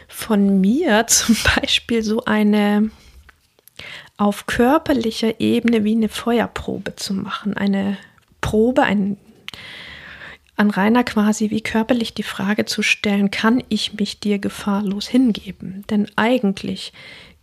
von 0.10 0.60
mir 0.60 1.08
zum 1.08 1.38
Beispiel 1.56 2.04
so 2.04 2.26
eine 2.26 2.92
auf 4.18 4.46
körperlicher 4.48 5.40
Ebene 5.40 5.84
wie 5.84 5.96
eine 5.96 6.10
Feuerprobe 6.10 6.96
zu 6.96 7.14
machen. 7.14 7.56
Eine 7.56 7.98
Probe, 8.42 8.84
ein, 8.84 9.18
an 10.58 10.70
Rainer 10.70 11.04
quasi 11.04 11.50
wie 11.50 11.62
körperlich 11.62 12.14
die 12.14 12.24
Frage 12.24 12.66
zu 12.66 12.82
stellen, 12.82 13.32
kann 13.32 13.64
ich 13.70 13.94
mich 13.94 14.20
dir 14.20 14.40
gefahrlos 14.40 15.08
hingeben? 15.08 15.84
Denn 15.90 16.10
eigentlich 16.16 16.94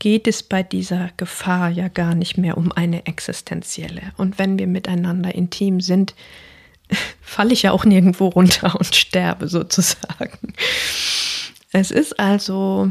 geht 0.03 0.27
es 0.27 0.43
bei 0.43 0.65
dieser 0.65 1.11
Gefahr 1.17 1.71
ja 1.71 1.87
gar 1.87 2.17
nicht 2.17 2.37
mehr 2.37 2.59
um 2.59 2.73
eine 2.73 3.07
existenzielle. 3.07 4.03
Und 4.17 4.37
wenn 4.37 4.59
wir 4.59 4.67
miteinander 4.67 5.33
intim 5.33 5.81
sind, 5.81 6.17
falle 7.23 7.53
ich 7.53 7.63
ja 7.63 7.71
auch 7.71 7.85
nirgendwo 7.85 8.27
runter 8.27 8.75
und 8.79 8.97
sterbe 8.97 9.47
sozusagen. 9.47 10.55
Es 11.71 11.93
ist 11.93 12.19
also 12.19 12.91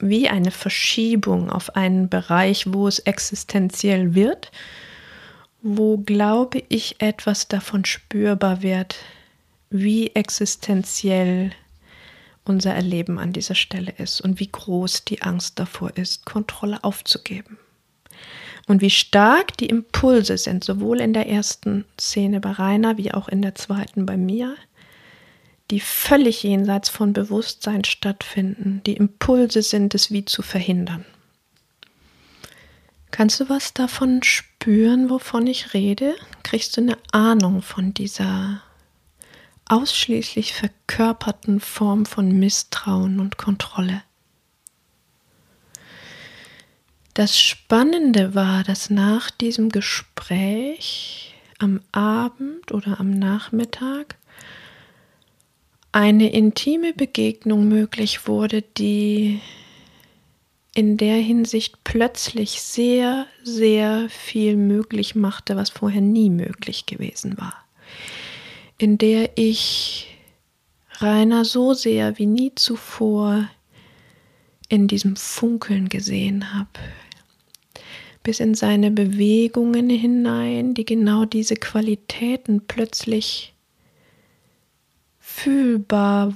wie 0.00 0.28
eine 0.28 0.50
Verschiebung 0.50 1.48
auf 1.50 1.76
einen 1.76 2.08
Bereich, 2.08 2.64
wo 2.72 2.88
es 2.88 2.98
existenziell 2.98 4.16
wird, 4.16 4.50
wo, 5.62 5.98
glaube 5.98 6.64
ich, 6.68 7.00
etwas 7.00 7.46
davon 7.46 7.84
spürbar 7.84 8.62
wird, 8.62 8.96
wie 9.70 10.08
existenziell 10.16 11.52
unser 12.44 12.74
Erleben 12.74 13.18
an 13.18 13.32
dieser 13.32 13.54
Stelle 13.54 13.92
ist 13.98 14.20
und 14.20 14.40
wie 14.40 14.50
groß 14.50 15.04
die 15.04 15.22
Angst 15.22 15.58
davor 15.58 15.96
ist, 15.96 16.24
Kontrolle 16.24 16.82
aufzugeben. 16.82 17.58
Und 18.68 18.80
wie 18.80 18.90
stark 18.90 19.56
die 19.56 19.66
Impulse 19.66 20.38
sind, 20.38 20.62
sowohl 20.64 21.00
in 21.00 21.12
der 21.12 21.28
ersten 21.28 21.84
Szene 22.00 22.40
bei 22.40 22.52
Rainer 22.52 22.96
wie 22.96 23.12
auch 23.12 23.28
in 23.28 23.42
der 23.42 23.54
zweiten 23.54 24.06
bei 24.06 24.16
mir, 24.16 24.56
die 25.70 25.80
völlig 25.80 26.42
jenseits 26.42 26.88
von 26.88 27.12
Bewusstsein 27.12 27.84
stattfinden. 27.84 28.82
Die 28.86 28.94
Impulse 28.94 29.62
sind 29.62 29.94
es 29.94 30.10
wie 30.10 30.24
zu 30.24 30.42
verhindern. 30.42 31.04
Kannst 33.10 33.40
du 33.40 33.48
was 33.48 33.74
davon 33.74 34.22
spüren, 34.22 35.10
wovon 35.10 35.46
ich 35.46 35.74
rede? 35.74 36.14
Kriegst 36.42 36.76
du 36.76 36.80
eine 36.80 36.98
Ahnung 37.10 37.62
von 37.62 37.92
dieser 37.94 38.62
ausschließlich 39.66 40.52
verkörperten 40.52 41.60
Form 41.60 42.06
von 42.06 42.38
Misstrauen 42.38 43.20
und 43.20 43.38
Kontrolle. 43.38 44.02
Das 47.14 47.38
Spannende 47.38 48.34
war, 48.34 48.64
dass 48.64 48.88
nach 48.88 49.30
diesem 49.30 49.68
Gespräch 49.68 51.34
am 51.58 51.80
Abend 51.92 52.72
oder 52.72 52.98
am 53.00 53.10
Nachmittag 53.10 54.16
eine 55.92 56.32
intime 56.32 56.94
Begegnung 56.94 57.68
möglich 57.68 58.26
wurde, 58.26 58.62
die 58.62 59.40
in 60.74 60.96
der 60.96 61.16
Hinsicht 61.16 61.84
plötzlich 61.84 62.62
sehr, 62.62 63.26
sehr 63.42 64.08
viel 64.08 64.56
möglich 64.56 65.14
machte, 65.14 65.54
was 65.54 65.68
vorher 65.68 66.00
nie 66.00 66.30
möglich 66.30 66.86
gewesen 66.86 67.36
war 67.36 67.61
in 68.82 68.98
der 68.98 69.38
ich 69.38 70.08
Rainer 70.98 71.44
so 71.44 71.72
sehr 71.72 72.18
wie 72.18 72.26
nie 72.26 72.52
zuvor 72.54 73.48
in 74.68 74.88
diesem 74.88 75.16
Funkeln 75.16 75.88
gesehen 75.88 76.52
habe, 76.52 76.80
bis 78.22 78.40
in 78.40 78.54
seine 78.54 78.90
Bewegungen 78.90 79.88
hinein, 79.88 80.74
die 80.74 80.84
genau 80.84 81.24
diese 81.24 81.54
Qualitäten 81.54 82.66
plötzlich 82.66 83.54
fühlbar 85.20 86.34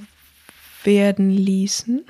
werden 0.85 1.31
ließen, 1.31 2.05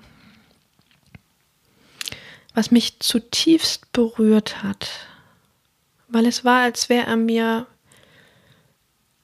was 2.55 2.71
mich 2.71 3.01
zutiefst 3.01 3.93
berührt 3.93 4.63
hat, 4.63 4.91
weil 6.09 6.27
es 6.27 6.45
war, 6.45 6.63
als 6.63 6.89
wäre 6.89 7.07
er 7.07 7.17
mir 7.17 7.67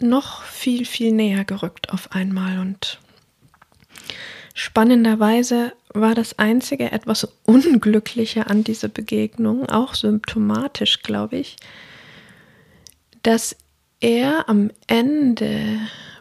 noch 0.03 0.43
viel, 0.43 0.85
viel 0.85 1.13
näher 1.13 1.45
gerückt 1.45 1.91
auf 1.91 2.13
einmal. 2.13 2.59
Und 2.59 2.99
spannenderweise 4.55 5.73
war 5.93 6.15
das 6.15 6.39
einzige 6.39 6.93
etwas 6.93 7.29
Unglückliche 7.45 8.49
an 8.49 8.65
dieser 8.65 8.89
Begegnung, 8.89 9.69
auch 9.69 9.95
symptomatisch, 9.95 11.03
glaube 11.03 11.37
ich, 11.37 11.57
dass 13.23 13.57
er 14.01 14.49
am 14.49 14.71
Ende, 14.89 15.79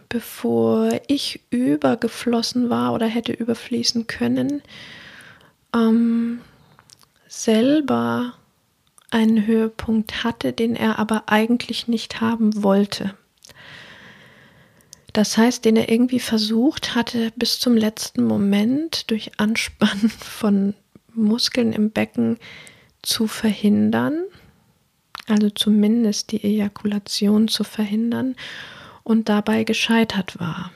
bevor 0.08 1.00
ich 1.08 1.42
übergeflossen 1.50 2.70
war 2.70 2.94
oder 2.94 3.08
hätte 3.08 3.34
überfließen 3.34 4.08
können, 4.08 4.62
ähm, 5.74 6.42
selber 7.28 8.34
einen 9.10 9.46
Höhepunkt 9.46 10.24
hatte, 10.24 10.54
den 10.54 10.76
er 10.76 11.00
aber 11.00 11.24
eigentlich 11.28 11.88
nicht 11.88 12.22
haben 12.22 12.64
wollte. 12.64 13.14
Das 15.14 15.38
heißt, 15.38 15.66
den 15.66 15.76
er 15.76 15.90
irgendwie 15.90 16.20
versucht 16.20 16.96
hatte, 16.96 17.32
bis 17.36 17.60
zum 17.60 17.76
letzten 17.76 18.24
Moment 18.24 19.10
durch 19.12 19.32
Anspannen 19.38 20.10
von 20.20 20.74
Muskeln 21.14 21.74
im 21.74 21.92
Becken 21.92 22.38
zu 23.02 23.28
verhindern, 23.28 24.24
also 25.28 25.50
zumindest 25.50 26.32
die 26.32 26.44
Ejakulation 26.44 27.48
zu 27.48 27.64
verhindern 27.64 28.36
und 29.04 29.28
dabei 29.28 29.64
gescheitert 29.64 30.40
war. 30.40 30.72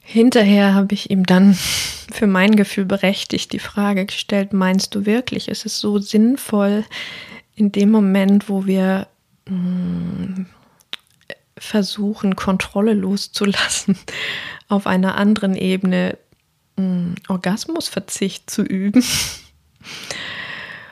Hinterher 0.00 0.74
habe 0.74 0.94
ich 0.94 1.10
ihm 1.10 1.24
dann 1.24 1.54
für 2.12 2.26
mein 2.26 2.56
Gefühl 2.56 2.84
berechtigt 2.84 3.52
die 3.52 3.58
Frage 3.58 4.06
gestellt, 4.06 4.52
meinst 4.52 4.94
du 4.94 5.06
wirklich, 5.06 5.48
ist 5.48 5.66
es 5.66 5.78
so 5.78 5.98
sinnvoll 5.98 6.84
in 7.54 7.72
dem 7.72 7.90
Moment, 7.90 8.48
wo 8.48 8.66
wir 8.66 9.06
mh, 9.46 9.54
hm, 9.54 10.46
versuchen, 11.70 12.34
Kontrolle 12.34 12.94
loszulassen, 12.94 13.96
auf 14.68 14.86
einer 14.86 15.14
anderen 15.14 15.54
Ebene 15.54 16.18
hm, 16.76 17.14
Orgasmusverzicht 17.28 18.50
zu 18.50 18.62
üben. 18.62 19.04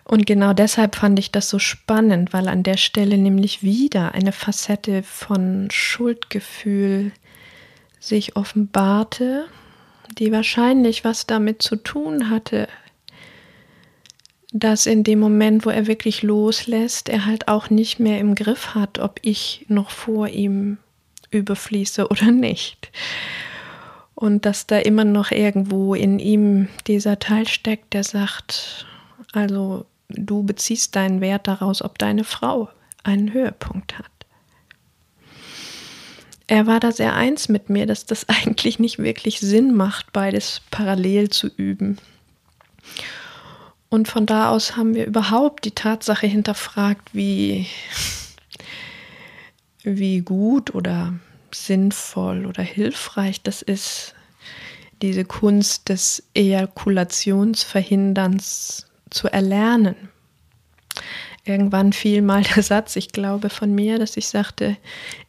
Und 0.04 0.24
genau 0.24 0.54
deshalb 0.54 0.96
fand 0.96 1.18
ich 1.18 1.32
das 1.32 1.50
so 1.50 1.58
spannend, 1.58 2.32
weil 2.32 2.48
an 2.48 2.62
der 2.62 2.78
Stelle 2.78 3.18
nämlich 3.18 3.62
wieder 3.62 4.14
eine 4.14 4.32
Facette 4.32 5.02
von 5.02 5.68
Schuldgefühl 5.70 7.12
sich 8.00 8.36
offenbarte, 8.36 9.46
die 10.18 10.32
wahrscheinlich 10.32 11.04
was 11.04 11.26
damit 11.26 11.60
zu 11.60 11.76
tun 11.76 12.30
hatte, 12.30 12.68
dass 14.52 14.86
in 14.86 15.04
dem 15.04 15.18
Moment, 15.18 15.66
wo 15.66 15.70
er 15.70 15.86
wirklich 15.86 16.22
loslässt, 16.22 17.08
er 17.08 17.26
halt 17.26 17.48
auch 17.48 17.70
nicht 17.70 18.00
mehr 18.00 18.18
im 18.18 18.34
Griff 18.34 18.74
hat, 18.74 18.98
ob 18.98 19.20
ich 19.22 19.66
noch 19.68 19.90
vor 19.90 20.28
ihm 20.28 20.78
überfließe 21.30 22.08
oder 22.10 22.30
nicht. 22.30 22.90
Und 24.14 24.46
dass 24.46 24.66
da 24.66 24.78
immer 24.78 25.04
noch 25.04 25.30
irgendwo 25.30 25.94
in 25.94 26.18
ihm 26.18 26.68
dieser 26.86 27.18
Teil 27.18 27.46
steckt, 27.46 27.94
der 27.94 28.02
sagt, 28.02 28.86
also 29.32 29.86
du 30.08 30.42
beziehst 30.42 30.96
deinen 30.96 31.20
Wert 31.20 31.46
daraus, 31.46 31.82
ob 31.82 31.98
deine 31.98 32.24
Frau 32.24 32.68
einen 33.04 33.32
Höhepunkt 33.32 33.98
hat. 33.98 34.06
Er 36.50 36.66
war 36.66 36.80
da 36.80 36.90
sehr 36.92 37.14
eins 37.14 37.48
mit 37.48 37.68
mir, 37.68 37.86
dass 37.86 38.06
das 38.06 38.28
eigentlich 38.28 38.78
nicht 38.78 38.98
wirklich 38.98 39.38
Sinn 39.38 39.74
macht, 39.76 40.12
beides 40.12 40.62
parallel 40.70 41.28
zu 41.28 41.46
üben. 41.46 41.98
Und 43.90 44.08
von 44.08 44.26
da 44.26 44.50
aus 44.50 44.76
haben 44.76 44.94
wir 44.94 45.06
überhaupt 45.06 45.64
die 45.64 45.70
Tatsache 45.70 46.26
hinterfragt, 46.26 47.14
wie, 47.14 47.66
wie 49.82 50.20
gut 50.20 50.74
oder 50.74 51.14
sinnvoll 51.52 52.44
oder 52.46 52.62
hilfreich 52.62 53.42
das 53.42 53.62
ist, 53.62 54.14
diese 55.00 55.24
Kunst 55.24 55.88
des 55.88 56.22
Ejakulationsverhinderns 56.34 58.86
zu 59.10 59.28
erlernen. 59.28 59.96
Irgendwann 61.44 61.92
fiel 61.94 62.20
mal 62.20 62.42
der 62.42 62.62
Satz, 62.62 62.94
ich 62.96 63.12
glaube 63.12 63.48
von 63.48 63.74
mir, 63.74 63.98
dass 63.98 64.18
ich 64.18 64.28
sagte, 64.28 64.76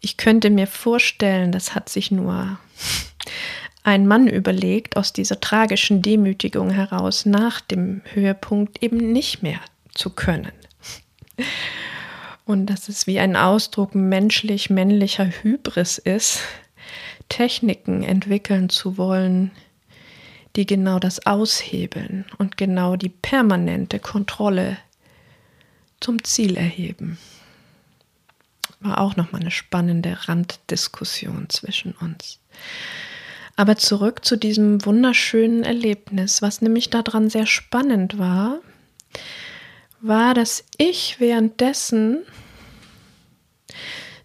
ich 0.01 0.17
könnte 0.17 0.49
mir 0.49 0.67
vorstellen, 0.67 1.53
das 1.53 1.75
hat 1.75 1.87
sich 1.87 2.11
nur 2.11 2.59
ein 3.89 4.07
Mann 4.07 4.27
überlegt, 4.27 4.97
aus 4.97 5.13
dieser 5.13 5.39
tragischen 5.39 6.01
Demütigung 6.01 6.69
heraus 6.69 7.25
nach 7.25 7.59
dem 7.61 8.01
Höhepunkt 8.13 8.83
eben 8.83 9.11
nicht 9.11 9.41
mehr 9.43 9.59
zu 9.93 10.11
können. 10.11 10.51
Und 12.45 12.67
dass 12.67 12.89
es 12.89 13.07
wie 13.07 13.19
ein 13.19 13.35
Ausdruck 13.35 13.95
menschlich-männlicher 13.95 15.25
Hybris 15.25 15.97
ist, 15.97 16.39
Techniken 17.29 18.03
entwickeln 18.03 18.69
zu 18.69 18.97
wollen, 18.97 19.51
die 20.55 20.65
genau 20.65 20.99
das 20.99 21.25
aushebeln 21.25 22.25
und 22.37 22.57
genau 22.57 22.95
die 22.95 23.09
permanente 23.09 23.99
Kontrolle 23.99 24.77
zum 25.99 26.23
Ziel 26.23 26.57
erheben. 26.57 27.19
War 28.79 28.99
auch 28.99 29.15
nochmal 29.15 29.41
eine 29.41 29.51
spannende 29.51 30.17
Randdiskussion 30.27 31.49
zwischen 31.49 31.93
uns. 31.93 32.39
Aber 33.59 33.75
zurück 33.75 34.23
zu 34.23 34.37
diesem 34.37 34.85
wunderschönen 34.85 35.63
Erlebnis. 35.63 36.41
Was 36.41 36.61
nämlich 36.61 36.89
daran 36.91 37.29
sehr 37.29 37.45
spannend 37.45 38.17
war, 38.17 38.61
war, 39.99 40.33
dass 40.33 40.63
ich 40.77 41.19
währenddessen 41.19 42.19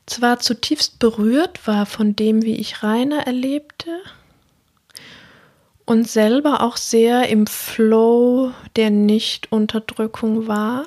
zwar 0.06 0.38
zutiefst 0.38 1.00
berührt 1.00 1.66
war 1.66 1.84
von 1.84 2.14
dem, 2.14 2.44
wie 2.44 2.54
ich 2.54 2.84
Rainer 2.84 3.26
erlebte, 3.26 3.90
und 5.84 6.08
selber 6.08 6.62
auch 6.62 6.76
sehr 6.76 7.28
im 7.28 7.48
Flow 7.48 8.52
der 8.76 8.90
Nicht-Unterdrückung 8.90 10.46
war, 10.46 10.86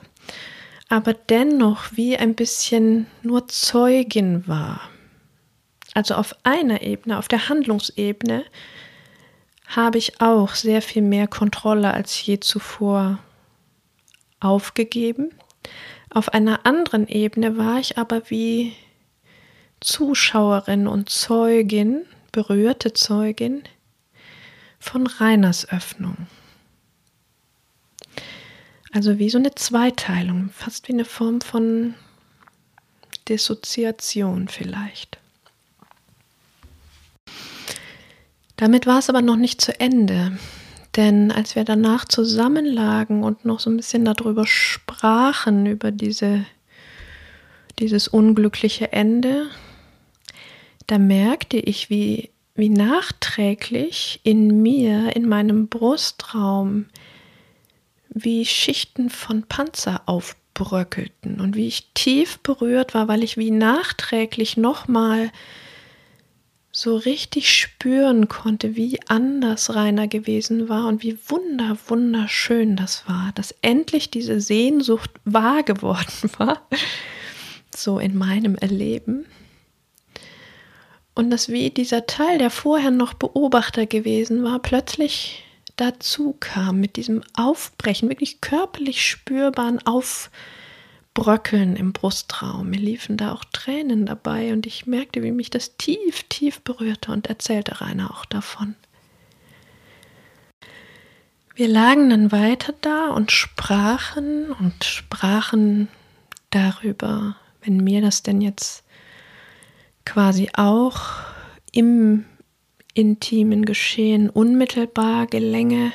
aber 0.87 1.13
dennoch 1.13 1.83
wie 1.95 2.15
ein 2.15 2.33
bisschen 2.33 3.07
nur 3.23 3.49
Zeugin 3.49 4.47
war 4.47 4.79
also 5.97 6.13
auf 6.13 6.35
einer 6.43 6.83
Ebene, 6.83 7.17
auf 7.17 7.27
der 7.27 7.49
Handlungsebene, 7.49 8.45
habe 9.65 9.97
ich 9.97 10.21
auch 10.21 10.53
sehr 10.53 10.83
viel 10.83 11.01
mehr 11.01 11.27
Kontrolle 11.27 11.91
als 11.91 12.23
je 12.23 12.39
zuvor 12.39 13.17
aufgegeben. 14.39 15.31
Auf 16.11 16.29
einer 16.35 16.67
anderen 16.67 17.07
Ebene 17.07 17.57
war 17.57 17.79
ich 17.79 17.97
aber 17.97 18.29
wie 18.29 18.73
Zuschauerin 19.79 20.85
und 20.87 21.09
Zeugin, 21.09 22.05
berührte 22.31 22.93
Zeugin 22.93 23.63
von 24.77 25.07
Reiners 25.07 25.67
Öffnung. 25.67 26.27
Also 28.93 29.17
wie 29.17 29.31
so 29.31 29.39
eine 29.39 29.55
Zweiteilung, 29.55 30.51
fast 30.53 30.87
wie 30.89 30.93
eine 30.93 31.05
Form 31.05 31.41
von 31.41 31.95
Dissoziation 33.27 34.47
vielleicht. 34.47 35.17
Damit 38.57 38.87
war 38.87 38.99
es 38.99 39.09
aber 39.09 39.21
noch 39.21 39.35
nicht 39.35 39.61
zu 39.61 39.79
Ende. 39.79 40.37
Denn 40.95 41.31
als 41.31 41.55
wir 41.55 41.63
danach 41.63 42.05
zusammenlagen 42.05 43.23
und 43.23 43.45
noch 43.45 43.59
so 43.59 43.69
ein 43.69 43.77
bisschen 43.77 44.03
darüber 44.03 44.47
sprachen, 44.47 45.67
über 45.67 45.91
diese, 45.91 46.43
dieses 47.77 48.07
unglückliche 48.07 48.91
Ende, 48.91 49.45
da 50.87 50.97
merkte 50.97 51.57
ich, 51.57 51.91
wie, 51.91 52.31
wie 52.55 52.69
nachträglich 52.69 54.21
in 54.23 54.63
mir, 54.63 55.15
in 55.15 55.29
meinem 55.29 55.67
Brustraum, 55.67 56.87
wie 58.09 58.45
Schichten 58.45 59.11
von 59.11 59.43
Panzer 59.43 60.01
aufbröckelten 60.07 61.39
und 61.39 61.55
wie 61.55 61.67
ich 61.67 61.91
tief 61.93 62.39
berührt 62.39 62.95
war, 62.95 63.07
weil 63.07 63.23
ich 63.23 63.37
wie 63.37 63.51
nachträglich 63.51 64.57
nochmal 64.57 65.31
so 66.79 66.95
richtig 66.95 67.59
spüren 67.59 68.27
konnte, 68.27 68.75
wie 68.75 68.99
anders 69.07 69.73
Rainer 69.73 70.07
gewesen 70.07 70.69
war 70.69 70.85
und 70.85 71.01
wie 71.01 71.17
wunder, 71.25 71.75
wunderschön 71.87 72.75
das 72.75 73.09
war, 73.09 73.31
dass 73.33 73.55
endlich 73.63 74.11
diese 74.11 74.39
Sehnsucht 74.39 75.09
wahr 75.25 75.63
geworden 75.63 76.29
war, 76.37 76.61
so 77.75 77.97
in 77.97 78.15
meinem 78.15 78.53
Erleben. 78.53 79.25
Und 81.15 81.31
dass 81.31 81.49
wie 81.49 81.71
dieser 81.71 82.05
Teil, 82.05 82.37
der 82.37 82.51
vorher 82.51 82.91
noch 82.91 83.15
Beobachter 83.15 83.87
gewesen 83.87 84.43
war, 84.43 84.59
plötzlich 84.59 85.43
dazu 85.77 86.35
kam 86.39 86.79
mit 86.79 86.95
diesem 86.95 87.23
Aufbrechen, 87.33 88.07
wirklich 88.07 88.39
körperlich 88.39 89.03
spürbaren 89.03 89.83
Aufbrechen 89.87 90.31
Bröckeln 91.17 91.75
im 91.75 91.93
Brustraum. 91.93 92.69
Mir 92.69 92.77
liefen 92.77 93.17
da 93.17 93.33
auch 93.33 93.43
Tränen 93.43 94.05
dabei 94.05 94.53
und 94.53 94.67
ich 94.67 94.85
merkte, 94.85 95.23
wie 95.23 95.31
mich 95.31 95.49
das 95.49 95.75
tief, 95.75 96.21
tief 96.29 96.61
berührte 96.61 97.11
und 97.11 97.25
erzählte 97.25 97.81
Rainer 97.81 98.11
auch 98.11 98.23
davon. 98.25 98.75
Wir 101.55 101.69
lagen 101.69 102.11
dann 102.11 102.31
weiter 102.31 102.75
da 102.81 103.07
und 103.07 103.31
sprachen 103.31 104.51
und 104.51 104.83
sprachen 104.83 105.87
darüber, 106.51 107.35
wenn 107.63 107.77
mir 107.77 108.01
das 108.01 108.21
denn 108.21 108.39
jetzt 108.39 108.83
quasi 110.05 110.51
auch 110.53 111.01
im 111.71 112.25
intimen 112.93 113.65
Geschehen 113.65 114.29
unmittelbar 114.29 115.25
gelänge, 115.25 115.93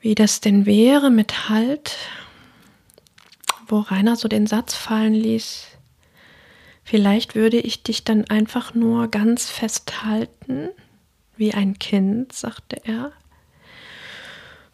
wie 0.00 0.14
das 0.14 0.40
denn 0.40 0.64
wäre 0.64 1.10
mit 1.10 1.50
Halt 1.50 1.94
wo 3.68 3.80
Rainer 3.80 4.16
so 4.16 4.28
den 4.28 4.46
Satz 4.46 4.74
fallen 4.74 5.14
ließ, 5.14 5.66
vielleicht 6.84 7.34
würde 7.34 7.58
ich 7.58 7.82
dich 7.82 8.04
dann 8.04 8.24
einfach 8.24 8.74
nur 8.74 9.08
ganz 9.08 9.50
festhalten, 9.50 10.70
wie 11.36 11.54
ein 11.54 11.78
Kind, 11.78 12.32
sagte 12.32 12.80
er, 12.84 13.12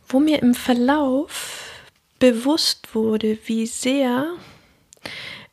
wo 0.09 0.21
mir 0.21 0.41
im 0.43 0.55
Verlauf 0.55 1.71
bewusst 2.19 2.95
wurde, 2.95 3.39
wie 3.47 3.67
sehr 3.67 4.29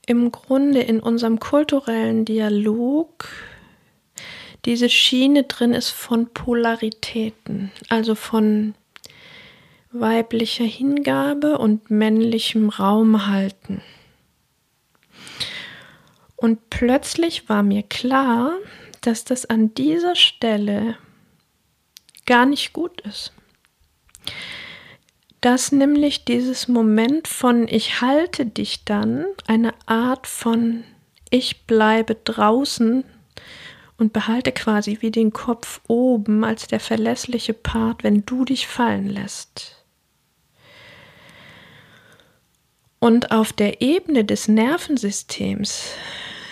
im 0.06 0.32
Grunde 0.32 0.82
in 0.82 1.00
unserem 1.00 1.40
kulturellen 1.40 2.26
Dialog 2.26 3.28
diese 4.66 4.90
Schiene 4.90 5.44
drin 5.44 5.74
ist 5.74 5.90
von 5.90 6.32
Polaritäten, 6.34 7.72
also 7.90 8.16
von 8.16 8.76
weiblicher 9.94 10.64
Hingabe 10.64 11.58
und 11.58 11.90
männlichem 11.92 12.70
Raum 12.70 13.28
halten. 13.28 13.82
Und 16.36 16.70
plötzlich 16.70 17.50
war 17.50 17.62
mir 17.62 17.84
klar, 17.84 18.54
dass 19.02 19.26
das 19.26 19.46
an 19.46 19.74
dieser 19.74 20.16
Stelle 20.16 20.98
gar 22.26 22.46
nicht 22.46 22.74
gut 22.74 23.02
ist. 23.02 23.34
Dass 25.42 25.72
nämlich 25.72 26.24
dieses 26.26 26.68
Moment 26.68 27.28
von 27.28 27.68
ich 27.68 28.02
halte 28.02 28.46
dich 28.46 28.86
dann 28.86 29.26
eine 29.48 29.74
Art 29.88 30.28
von 30.28 30.84
ich 31.30 31.66
bleibe 31.66 32.16
draußen 32.16 33.04
und 33.98 34.14
behalte 34.14 34.52
quasi 34.52 34.98
wie 35.02 35.12
den 35.12 35.32
Kopf 35.34 35.82
oben 35.88 36.44
als 36.44 36.68
der 36.68 36.80
verlässliche 36.80 37.54
Part, 37.54 38.04
wenn 38.04 38.26
du 38.26 38.46
dich 38.46 38.68
fallen 38.68 39.08
lässt 39.08 39.81
Und 43.04 43.32
auf 43.32 43.52
der 43.52 43.82
Ebene 43.82 44.24
des 44.24 44.48
Nervensystems, 44.48 45.86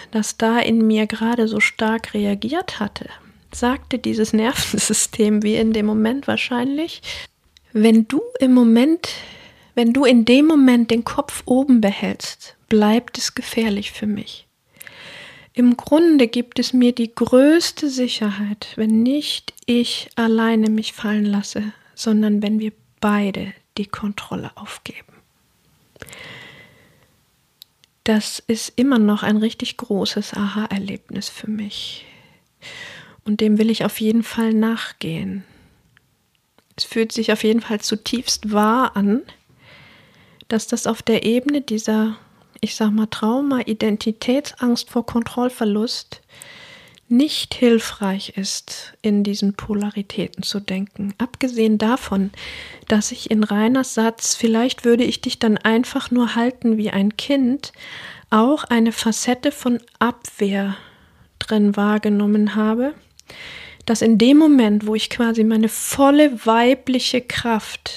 das 0.10 0.36
da 0.36 0.58
in 0.58 0.88
mir 0.88 1.06
gerade 1.06 1.48
so 1.48 1.60
stark 1.60 2.16
reagiert 2.16 2.80
hatte, 2.80 3.08
sagte 3.54 4.00
dieses 4.00 4.34
Nervensystem, 4.34 5.44
wie 5.44 5.58
in 5.58 5.74
dem 5.74 5.86
Moment 5.86 6.28
wahrscheinlich, 6.28 7.04
wenn 7.72 8.08
du 8.08 8.20
im 8.40 8.56
Moment, 8.56 9.10
wenn 9.76 9.94
du 9.94 10.06
in 10.06 10.26
dem 10.26 10.48
Moment 10.48 10.90
den 10.90 11.04
Kopf 11.04 11.44
oben 11.46 11.82
behältst, 11.82 12.56
bleibt 12.68 13.20
es 13.20 13.36
gefährlich 13.36 13.92
für 13.92 14.08
mich. 14.08 14.48
Im 15.54 15.78
Grunde 15.78 16.28
gibt 16.28 16.58
es 16.58 16.74
mir 16.74 16.94
die 16.94 17.14
größte 17.14 17.92
Sicherheit, 17.92 18.70
wenn 18.76 19.04
nicht 19.04 19.54
ich 19.68 20.10
alleine 20.16 20.72
mich 20.72 20.94
fallen 20.94 21.26
lasse, 21.26 21.74
sondern 21.94 22.42
wenn 22.42 22.60
wir 22.60 22.72
beide 23.02 23.54
die 23.78 23.86
Kontrolle 23.86 24.50
aufgeben 24.56 25.09
das 28.04 28.40
ist 28.48 28.74
immer 28.76 28.98
noch 28.98 29.22
ein 29.22 29.38
richtig 29.38 29.78
großes 29.78 30.34
Aha-Erlebnis 30.34 31.30
für 31.30 31.50
mich. 31.50 32.06
Und 33.24 33.40
dem 33.40 33.60
will 33.60 33.70
ich 33.70 33.86
auf 33.86 34.02
jeden 34.02 34.24
Fall 34.24 34.54
nachgehen. 34.54 35.44
Es 36.76 36.86
fühlt 36.86 37.12
sich 37.12 37.32
auf 37.32 37.44
jeden 37.44 37.62
Fall 37.62 37.82
zutiefst 37.82 38.52
wahr 38.52 38.96
an, 38.96 39.22
dass 40.48 40.66
das 40.66 40.88
auf 40.88 41.04
der 41.04 41.24
Ebene 41.24 41.62
dieser, 41.62 42.18
ich 42.62 42.76
sag 42.76 42.92
mal, 42.92 43.06
Trauma, 43.06 43.60
Identitätsangst 43.68 44.90
vor 44.90 45.06
Kontrollverlust 45.06 46.22
nicht 47.10 47.56
hilfreich 47.56 48.34
ist, 48.38 48.94
in 49.02 49.24
diesen 49.24 49.54
Polaritäten 49.54 50.44
zu 50.44 50.60
denken. 50.60 51.14
Abgesehen 51.18 51.78
davon, 51.78 52.32
dass 52.88 53.12
ich 53.12 53.32
in 53.32 53.44
Reiners 53.44 53.94
Satz, 53.94 54.36
vielleicht 54.36 54.86
würde 54.86 55.04
ich 55.04 55.22
dich 55.22 55.40
dann 55.40 55.58
einfach 55.58 56.12
nur 56.12 56.36
halten 56.36 56.78
wie 56.78 56.92
ein 56.92 57.18
Kind, 57.18 57.74
auch 58.30 58.64
eine 58.64 58.92
Facette 58.92 59.52
von 59.52 59.80
Abwehr 59.98 60.76
drin 61.40 61.76
wahrgenommen 61.76 62.56
habe, 62.56 62.94
dass 63.86 64.02
in 64.02 64.18
dem 64.18 64.38
Moment, 64.38 64.86
wo 64.86 64.94
ich 64.94 65.10
quasi 65.10 65.44
meine 65.44 65.70
volle 65.70 66.46
weibliche 66.46 67.22
Kraft 67.22 67.92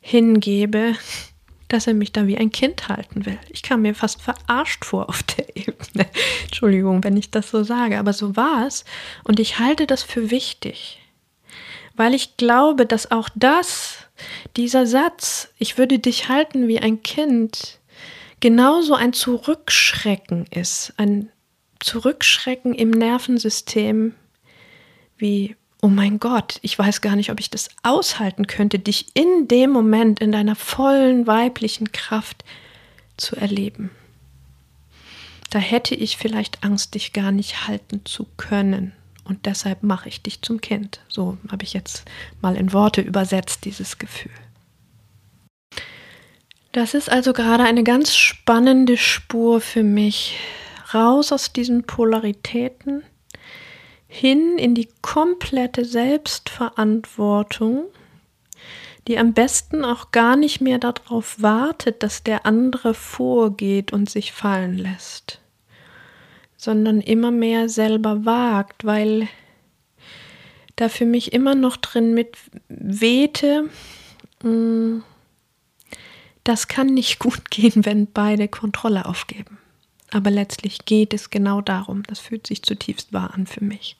hingebe, 0.00 0.94
dass 1.72 1.86
er 1.86 1.94
mich 1.94 2.12
da 2.12 2.26
wie 2.26 2.36
ein 2.36 2.50
Kind 2.50 2.88
halten 2.88 3.24
will. 3.26 3.38
Ich 3.48 3.62
kam 3.62 3.82
mir 3.82 3.94
fast 3.94 4.20
verarscht 4.20 4.84
vor 4.84 5.08
auf 5.08 5.22
der 5.22 5.56
Ebene. 5.56 6.06
Entschuldigung, 6.44 7.02
wenn 7.04 7.16
ich 7.16 7.30
das 7.30 7.50
so 7.50 7.64
sage, 7.64 7.98
aber 7.98 8.12
so 8.12 8.36
war 8.36 8.66
es. 8.66 8.84
Und 9.24 9.40
ich 9.40 9.58
halte 9.58 9.86
das 9.86 10.02
für 10.02 10.30
wichtig, 10.30 11.00
weil 11.96 12.14
ich 12.14 12.36
glaube, 12.36 12.86
dass 12.86 13.10
auch 13.10 13.28
das, 13.34 13.96
dieser 14.56 14.86
Satz, 14.86 15.48
ich 15.58 15.78
würde 15.78 15.98
dich 15.98 16.28
halten 16.28 16.68
wie 16.68 16.78
ein 16.78 17.02
Kind, 17.02 17.80
genauso 18.40 18.94
ein 18.94 19.12
Zurückschrecken 19.12 20.46
ist, 20.50 20.94
ein 20.96 21.30
Zurückschrecken 21.80 22.74
im 22.74 22.90
Nervensystem 22.90 24.14
wie 25.16 25.56
oh 25.82 25.88
mein 25.88 26.20
Gott, 26.20 26.58
ich 26.62 26.78
weiß 26.78 27.00
gar 27.00 27.16
nicht, 27.16 27.30
ob 27.30 27.40
ich 27.40 27.50
das 27.50 27.68
aushalten 27.82 28.46
könnte, 28.46 28.78
dich 28.78 29.08
in 29.14 29.48
dem 29.48 29.70
Moment 29.70 30.20
in 30.20 30.32
deiner 30.32 30.54
vollen 30.54 31.26
weiblichen 31.26 31.90
Kraft 31.90 32.44
zu 33.16 33.36
erleben. 33.36 33.90
Da 35.50 35.58
hätte 35.58 35.94
ich 35.94 36.16
vielleicht 36.16 36.64
Angst, 36.64 36.94
dich 36.94 37.12
gar 37.12 37.32
nicht 37.32 37.66
halten 37.66 38.02
zu 38.04 38.26
können. 38.36 38.92
Und 39.24 39.44
deshalb 39.44 39.82
mache 39.82 40.08
ich 40.08 40.22
dich 40.22 40.40
zum 40.40 40.60
Kind. 40.60 41.00
So 41.08 41.36
habe 41.50 41.64
ich 41.64 41.74
jetzt 41.74 42.04
mal 42.40 42.56
in 42.56 42.72
Worte 42.72 43.02
übersetzt, 43.02 43.64
dieses 43.64 43.98
Gefühl. 43.98 44.32
Das 46.70 46.94
ist 46.94 47.10
also 47.10 47.32
gerade 47.32 47.64
eine 47.64 47.82
ganz 47.82 48.16
spannende 48.16 48.96
Spur 48.96 49.60
für 49.60 49.82
mich. 49.82 50.38
Raus 50.94 51.32
aus 51.32 51.52
diesen 51.52 51.84
Polaritäten 51.84 53.02
hin 54.14 54.58
in 54.58 54.74
die 54.74 54.90
komplette 55.00 55.86
Selbstverantwortung, 55.86 57.84
die 59.08 59.16
am 59.16 59.32
besten 59.32 59.86
auch 59.86 60.10
gar 60.12 60.36
nicht 60.36 60.60
mehr 60.60 60.78
darauf 60.78 61.40
wartet, 61.40 62.02
dass 62.02 62.22
der 62.22 62.44
andere 62.44 62.92
vorgeht 62.92 63.90
und 63.90 64.10
sich 64.10 64.32
fallen 64.32 64.76
lässt, 64.76 65.40
sondern 66.58 67.00
immer 67.00 67.30
mehr 67.30 67.70
selber 67.70 68.26
wagt, 68.26 68.84
weil 68.84 69.28
da 70.76 70.90
für 70.90 71.06
mich 71.06 71.32
immer 71.32 71.54
noch 71.54 71.78
drin 71.78 72.12
mit 72.12 72.36
wehte, 72.68 73.70
mm, 74.42 74.98
das 76.44 76.68
kann 76.68 76.88
nicht 76.88 77.18
gut 77.18 77.50
gehen, 77.50 77.86
wenn 77.86 78.12
beide 78.12 78.46
Kontrolle 78.46 79.06
aufgeben. 79.06 79.56
Aber 80.10 80.30
letztlich 80.30 80.84
geht 80.84 81.14
es 81.14 81.30
genau 81.30 81.62
darum. 81.62 82.02
Das 82.02 82.20
fühlt 82.20 82.46
sich 82.46 82.62
zutiefst 82.62 83.14
wahr 83.14 83.32
an 83.32 83.46
für 83.46 83.64
mich. 83.64 83.96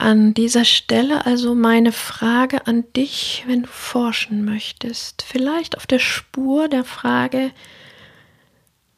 An 0.00 0.32
dieser 0.32 0.64
Stelle 0.64 1.26
also 1.26 1.54
meine 1.54 1.92
Frage 1.92 2.66
an 2.66 2.90
dich, 2.96 3.44
wenn 3.46 3.64
du 3.64 3.68
forschen 3.68 4.46
möchtest, 4.46 5.20
vielleicht 5.20 5.76
auf 5.76 5.86
der 5.86 5.98
Spur 5.98 6.68
der 6.68 6.84
Frage, 6.84 7.52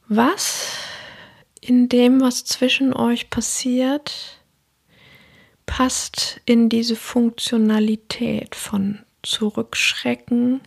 was 0.07 0.77
in 1.61 1.89
dem, 1.89 2.21
was 2.21 2.45
zwischen 2.45 2.95
euch 2.95 3.31
passiert, 3.31 4.39
passt 5.67 6.41
in 6.45 6.69
diese 6.69 6.95
Funktionalität 6.95 8.55
von 8.55 9.01
Zurückschrecken, 9.25 10.61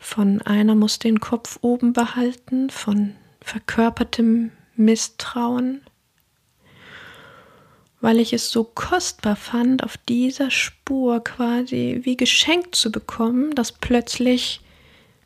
von 0.00 0.42
einer 0.42 0.74
muss 0.74 0.98
den 0.98 1.20
Kopf 1.20 1.60
oben 1.62 1.92
behalten, 1.92 2.70
von 2.70 3.14
verkörpertem 3.40 4.50
Misstrauen, 4.74 5.82
weil 8.00 8.18
ich 8.18 8.32
es 8.32 8.50
so 8.50 8.64
kostbar 8.64 9.36
fand, 9.36 9.84
auf 9.84 9.96
dieser 9.96 10.50
Spur 10.50 11.22
quasi 11.22 12.00
wie 12.02 12.16
geschenkt 12.16 12.74
zu 12.74 12.90
bekommen, 12.90 13.54
dass 13.54 13.72
plötzlich 13.72 14.60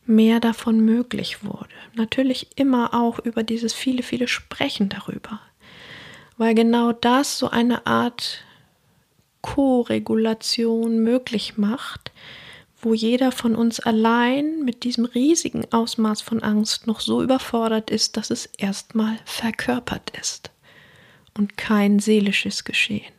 mehr 0.07 0.41
davon 0.41 0.81
möglich 0.81 1.45
wurde. 1.45 1.71
Natürlich 1.95 2.49
immer 2.57 2.93
auch 2.93 3.19
über 3.21 3.43
dieses 3.43 3.73
viele, 3.73 4.03
viele 4.03 4.29
Sprechen 4.29 4.89
darüber, 4.89 5.41
weil 6.37 6.55
genau 6.55 6.93
das 6.93 7.39
so 7.39 7.49
eine 7.49 7.87
Art 7.87 8.43
Co-Regulation 9.41 10.99
möglich 10.99 11.57
macht, 11.57 12.11
wo 12.81 12.93
jeder 12.93 13.33
von 13.33 13.55
uns 13.55 13.81
allein 13.81 14.63
mit 14.65 14.85
diesem 14.85 15.05
riesigen 15.07 15.73
Ausmaß 15.73 16.21
von 16.21 16.43
Angst 16.43 16.87
noch 16.87 17.01
so 17.01 17.23
überfordert 17.23 17.89
ist, 17.89 18.17
dass 18.17 18.31
es 18.31 18.47
erstmal 18.47 19.17
verkörpert 19.25 20.13
ist 20.21 20.51
und 21.37 21.57
kein 21.57 21.99
seelisches 21.99 22.65
Geschehen. 22.65 23.13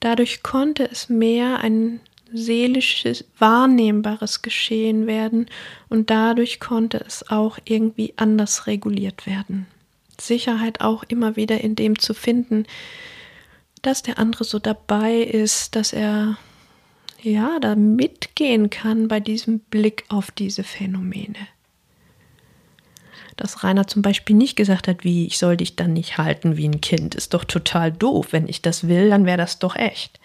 Dadurch 0.00 0.42
konnte 0.42 0.88
es 0.90 1.08
mehr 1.08 1.60
ein 1.60 2.00
seelisches, 2.32 3.24
wahrnehmbares 3.38 4.42
Geschehen 4.42 5.06
werden 5.06 5.46
und 5.88 6.10
dadurch 6.10 6.60
konnte 6.60 6.98
es 7.06 7.28
auch 7.28 7.58
irgendwie 7.64 8.14
anders 8.16 8.66
reguliert 8.66 9.26
werden. 9.26 9.66
Sicherheit 10.20 10.80
auch 10.80 11.02
immer 11.04 11.36
wieder 11.36 11.60
in 11.60 11.74
dem 11.76 11.98
zu 11.98 12.14
finden, 12.14 12.66
dass 13.82 14.02
der 14.02 14.18
andere 14.18 14.44
so 14.44 14.58
dabei 14.58 15.16
ist, 15.16 15.74
dass 15.74 15.92
er 15.92 16.36
ja 17.22 17.58
da 17.60 17.74
mitgehen 17.74 18.70
kann 18.70 19.08
bei 19.08 19.20
diesem 19.20 19.60
Blick 19.60 20.04
auf 20.08 20.30
diese 20.30 20.62
Phänomene 20.62 21.48
dass 23.40 23.64
Rainer 23.64 23.86
zum 23.86 24.02
Beispiel 24.02 24.36
nicht 24.36 24.54
gesagt 24.54 24.86
hat, 24.86 25.02
wie 25.02 25.26
ich 25.26 25.38
soll 25.38 25.56
dich 25.56 25.74
dann 25.74 25.94
nicht 25.94 26.18
halten 26.18 26.56
wie 26.56 26.68
ein 26.68 26.80
Kind, 26.80 27.14
ist 27.14 27.32
doch 27.34 27.44
total 27.44 27.90
doof. 27.90 28.28
Wenn 28.30 28.48
ich 28.48 28.60
das 28.60 28.86
will, 28.86 29.08
dann 29.08 29.24
wäre 29.24 29.38
das 29.38 29.58
doch 29.58 29.76
echt. 29.76 30.20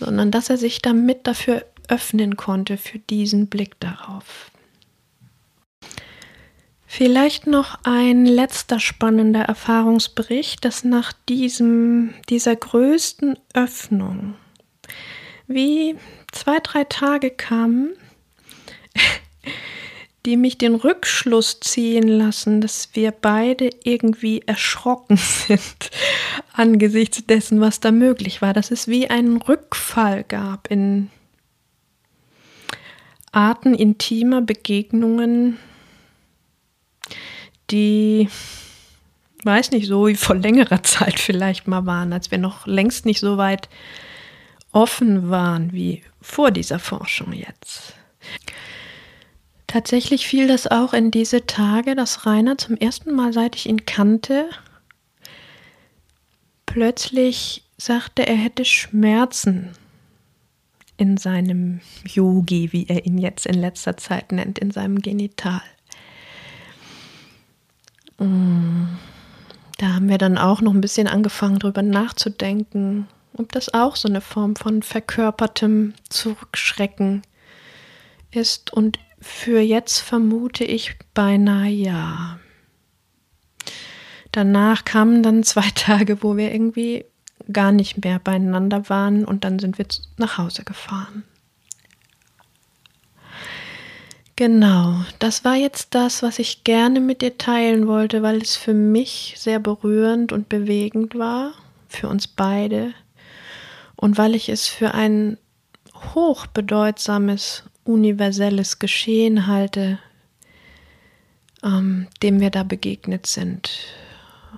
Sondern 0.00 0.30
dass 0.30 0.48
er 0.48 0.56
sich 0.56 0.80
damit 0.80 1.26
dafür 1.26 1.64
öffnen 1.88 2.36
konnte, 2.36 2.78
für 2.78 2.98
diesen 2.98 3.48
Blick 3.48 3.78
darauf. 3.80 4.50
Vielleicht 6.86 7.46
noch 7.46 7.78
ein 7.84 8.24
letzter 8.24 8.80
spannender 8.80 9.42
Erfahrungsbericht, 9.42 10.64
dass 10.64 10.84
nach 10.84 11.12
diesem, 11.28 12.14
dieser 12.30 12.56
größten 12.56 13.38
Öffnung, 13.52 14.36
wie 15.46 15.96
zwei, 16.32 16.60
drei 16.60 16.84
Tage 16.84 17.30
kamen, 17.30 17.92
die 20.28 20.36
mich 20.36 20.58
den 20.58 20.74
Rückschluss 20.74 21.58
ziehen 21.60 22.06
lassen, 22.06 22.60
dass 22.60 22.90
wir 22.92 23.12
beide 23.12 23.70
irgendwie 23.82 24.42
erschrocken 24.44 25.16
sind 25.46 25.90
angesichts 26.52 27.24
dessen, 27.24 27.62
was 27.62 27.80
da 27.80 27.92
möglich 27.92 28.42
war. 28.42 28.52
Dass 28.52 28.70
es 28.70 28.88
wie 28.88 29.08
einen 29.08 29.38
Rückfall 29.38 30.24
gab 30.24 30.70
in 30.70 31.08
Arten 33.32 33.72
intimer 33.72 34.42
Begegnungen, 34.42 35.56
die, 37.70 38.28
weiß 39.44 39.70
nicht, 39.70 39.86
so 39.86 40.08
wie 40.08 40.14
vor 40.14 40.36
längerer 40.36 40.82
Zeit 40.82 41.20
vielleicht 41.20 41.66
mal 41.68 41.86
waren, 41.86 42.12
als 42.12 42.30
wir 42.30 42.36
noch 42.36 42.66
längst 42.66 43.06
nicht 43.06 43.20
so 43.20 43.38
weit 43.38 43.70
offen 44.72 45.30
waren 45.30 45.72
wie 45.72 46.02
vor 46.20 46.50
dieser 46.50 46.78
Forschung 46.78 47.32
jetzt. 47.32 47.94
Tatsächlich 49.68 50.26
fiel 50.26 50.48
das 50.48 50.66
auch 50.66 50.94
in 50.94 51.10
diese 51.10 51.44
Tage, 51.44 51.94
dass 51.94 52.24
Rainer 52.24 52.56
zum 52.56 52.76
ersten 52.78 53.14
Mal, 53.14 53.34
seit 53.34 53.54
ich 53.54 53.68
ihn 53.68 53.84
kannte, 53.84 54.48
plötzlich 56.64 57.64
sagte, 57.76 58.26
er 58.26 58.34
hätte 58.34 58.64
Schmerzen 58.64 59.72
in 60.96 61.18
seinem 61.18 61.80
Yogi, 62.04 62.72
wie 62.72 62.86
er 62.88 63.04
ihn 63.04 63.18
jetzt 63.18 63.44
in 63.44 63.54
letzter 63.54 63.98
Zeit 63.98 64.32
nennt, 64.32 64.58
in 64.58 64.70
seinem 64.70 65.00
Genital. 65.00 65.60
Mm, 68.18 68.86
da 69.76 69.94
haben 69.94 70.08
wir 70.08 70.18
dann 70.18 70.38
auch 70.38 70.62
noch 70.62 70.72
ein 70.72 70.80
bisschen 70.80 71.08
angefangen, 71.08 71.58
darüber 71.58 71.82
nachzudenken, 71.82 73.06
ob 73.34 73.52
das 73.52 73.74
auch 73.74 73.96
so 73.96 74.08
eine 74.08 74.22
Form 74.22 74.56
von 74.56 74.82
verkörpertem 74.82 75.92
Zurückschrecken 76.08 77.20
ist. 78.30 78.72
Und 78.72 78.98
für 79.20 79.60
jetzt 79.60 79.98
vermute 80.00 80.64
ich 80.64 80.96
beinahe 81.14 81.70
ja. 81.70 82.38
Danach 84.32 84.84
kamen 84.84 85.22
dann 85.22 85.42
zwei 85.44 85.68
Tage, 85.74 86.22
wo 86.22 86.36
wir 86.36 86.52
irgendwie 86.52 87.04
gar 87.52 87.72
nicht 87.72 88.04
mehr 88.04 88.18
beieinander 88.18 88.88
waren 88.88 89.24
und 89.24 89.44
dann 89.44 89.58
sind 89.58 89.78
wir 89.78 89.86
nach 90.16 90.38
Hause 90.38 90.64
gefahren. 90.64 91.24
Genau, 94.36 95.02
das 95.18 95.44
war 95.44 95.56
jetzt 95.56 95.96
das, 95.96 96.22
was 96.22 96.38
ich 96.38 96.62
gerne 96.62 97.00
mit 97.00 97.22
dir 97.22 97.38
teilen 97.38 97.88
wollte, 97.88 98.22
weil 98.22 98.40
es 98.40 98.54
für 98.54 98.74
mich 98.74 99.34
sehr 99.36 99.58
berührend 99.58 100.30
und 100.30 100.48
bewegend 100.48 101.16
war, 101.16 101.54
für 101.88 102.08
uns 102.08 102.28
beide, 102.28 102.94
und 103.96 104.16
weil 104.16 104.36
ich 104.36 104.48
es 104.48 104.68
für 104.68 104.94
ein 104.94 105.38
hochbedeutsames, 106.14 107.64
universelles 107.88 108.78
Geschehen 108.78 109.46
halte, 109.46 109.98
ähm, 111.64 112.06
dem 112.22 112.40
wir 112.40 112.50
da 112.50 112.62
begegnet 112.62 113.26
sind. 113.26 113.70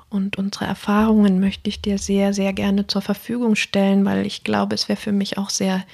Und 0.09 0.37
unsere 0.37 0.65
Erfahrungen 0.65 1.39
möchte 1.39 1.69
ich 1.71 1.81
dir 1.81 1.99
sehr, 1.99 2.35
sehr 2.35 2.53
gerne 2.53 2.89
zur 2.89 3.03
Verfügung 3.03 3.55
stellen, 3.55 4.05
weil 4.05 4.27
ich 4.27 4.43
glaube, 4.43 4.75
es 4.75 4.89
wäre 4.89 5.01
für 5.01 5.13
mich 5.13 5.39
auch 5.39 5.51
sehr 5.51 5.85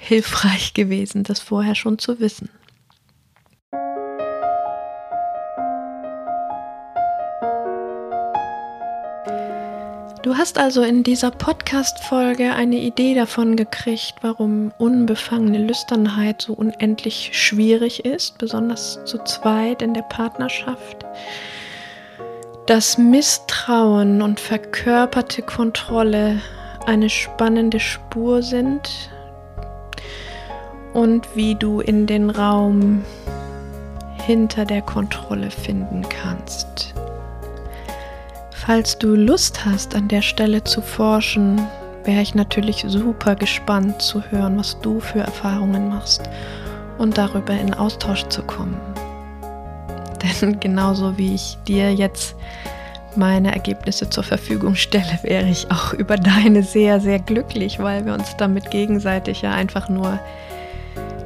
hilfreich 0.00 0.74
gewesen, 0.74 1.22
das 1.22 1.38
vorher 1.38 1.76
schon 1.76 1.98
zu 1.98 2.18
wissen. 2.18 2.50
Du 10.22 10.36
hast 10.36 10.58
also 10.58 10.82
in 10.82 11.02
dieser 11.02 11.30
Podcast-Folge 11.30 12.52
eine 12.52 12.76
Idee 12.76 13.14
davon 13.14 13.56
gekriegt, 13.56 14.16
warum 14.20 14.70
unbefangene 14.76 15.56
Lüsternheit 15.56 16.42
so 16.42 16.52
unendlich 16.52 17.30
schwierig 17.32 18.04
ist, 18.04 18.36
besonders 18.36 19.02
zu 19.06 19.16
zweit 19.24 19.80
in 19.80 19.94
der 19.94 20.02
Partnerschaft. 20.02 21.06
Dass 22.66 22.98
Misstrauen 22.98 24.20
und 24.20 24.40
verkörperte 24.40 25.40
Kontrolle 25.40 26.42
eine 26.84 27.08
spannende 27.08 27.80
Spur 27.80 28.42
sind 28.42 29.10
und 30.92 31.34
wie 31.34 31.54
du 31.54 31.80
in 31.80 32.06
den 32.06 32.28
Raum 32.28 33.06
hinter 34.26 34.66
der 34.66 34.82
Kontrolle 34.82 35.50
finden 35.50 36.02
kannst. 36.10 36.89
Falls 38.66 38.98
du 38.98 39.14
Lust 39.14 39.64
hast, 39.64 39.94
an 39.94 40.08
der 40.08 40.20
Stelle 40.20 40.62
zu 40.62 40.82
forschen, 40.82 41.58
wäre 42.04 42.20
ich 42.20 42.34
natürlich 42.34 42.84
super 42.86 43.34
gespannt 43.34 44.02
zu 44.02 44.22
hören, 44.30 44.58
was 44.58 44.78
du 44.80 45.00
für 45.00 45.20
Erfahrungen 45.20 45.88
machst 45.88 46.28
und 46.98 47.16
darüber 47.16 47.54
in 47.54 47.72
Austausch 47.72 48.24
zu 48.28 48.42
kommen. 48.42 48.76
Denn 50.42 50.60
genauso 50.60 51.16
wie 51.16 51.34
ich 51.34 51.56
dir 51.66 51.94
jetzt 51.94 52.36
meine 53.16 53.50
Ergebnisse 53.50 54.10
zur 54.10 54.24
Verfügung 54.24 54.74
stelle, 54.74 55.18
wäre 55.22 55.48
ich 55.48 55.70
auch 55.70 55.92
über 55.94 56.16
deine 56.16 56.62
sehr, 56.62 57.00
sehr 57.00 57.18
glücklich, 57.18 57.78
weil 57.78 58.04
wir 58.04 58.12
uns 58.12 58.36
damit 58.36 58.70
gegenseitig 58.70 59.40
ja 59.40 59.52
einfach 59.52 59.88
nur 59.88 60.18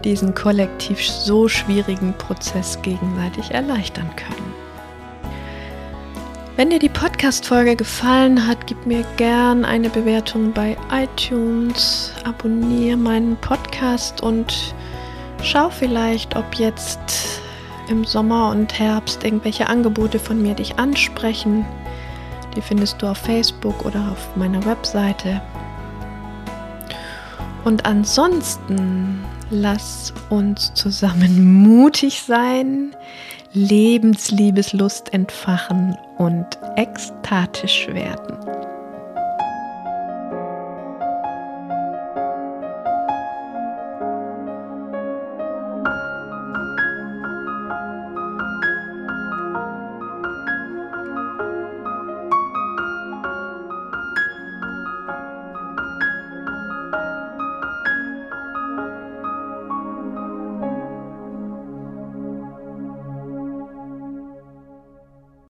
diesen 0.05 0.35
kollektiv 0.37 1.05
so 1.05 1.49
schwierigen 1.49 2.15
Prozess 2.17 2.81
gegenseitig 2.83 3.51
erleichtern 3.51 4.11
können. 4.15 4.54
Wenn 6.57 6.71
dir 6.71 6.79
die 6.79 6.89
Podcast-Folge 6.89 7.75
gefallen 7.75 8.47
hat, 8.47 8.69
gib 8.69 8.87
mir 8.87 9.05
gern 9.17 9.65
eine 9.65 9.91
Bewertung 9.91 10.53
bei 10.53 10.77
iTunes, 10.93 12.13
abonniere 12.23 12.97
meinen 12.97 13.37
Podcast 13.39 14.23
und 14.23 14.73
schau 15.43 15.69
vielleicht, 15.69 16.37
ob 16.37 16.55
jetzt 16.55 17.41
im 17.89 18.05
Sommer 18.05 18.51
und 18.51 18.79
Herbst 18.79 19.25
irgendwelche 19.25 19.67
Angebote 19.67 20.21
von 20.21 20.41
mir 20.41 20.55
dich 20.55 20.79
ansprechen. 20.79 21.67
Die 22.55 22.63
findest 22.63 23.03
du 23.03 23.09
auf 23.09 23.19
Facebook 23.19 23.85
oder 23.85 24.13
auf 24.13 24.37
meiner 24.37 24.65
Webseite. 24.65 25.43
Und 27.65 27.85
ansonsten 27.85 29.25
lass 29.51 30.15
uns 30.31 30.73
zusammen 30.75 31.65
mutig 31.65 32.23
sein, 32.23 32.95
Lebensliebeslust 33.57 35.15
entfachen 35.15 35.97
und 36.19 36.59
ekstatisch 36.75 37.87
werden. 37.87 38.37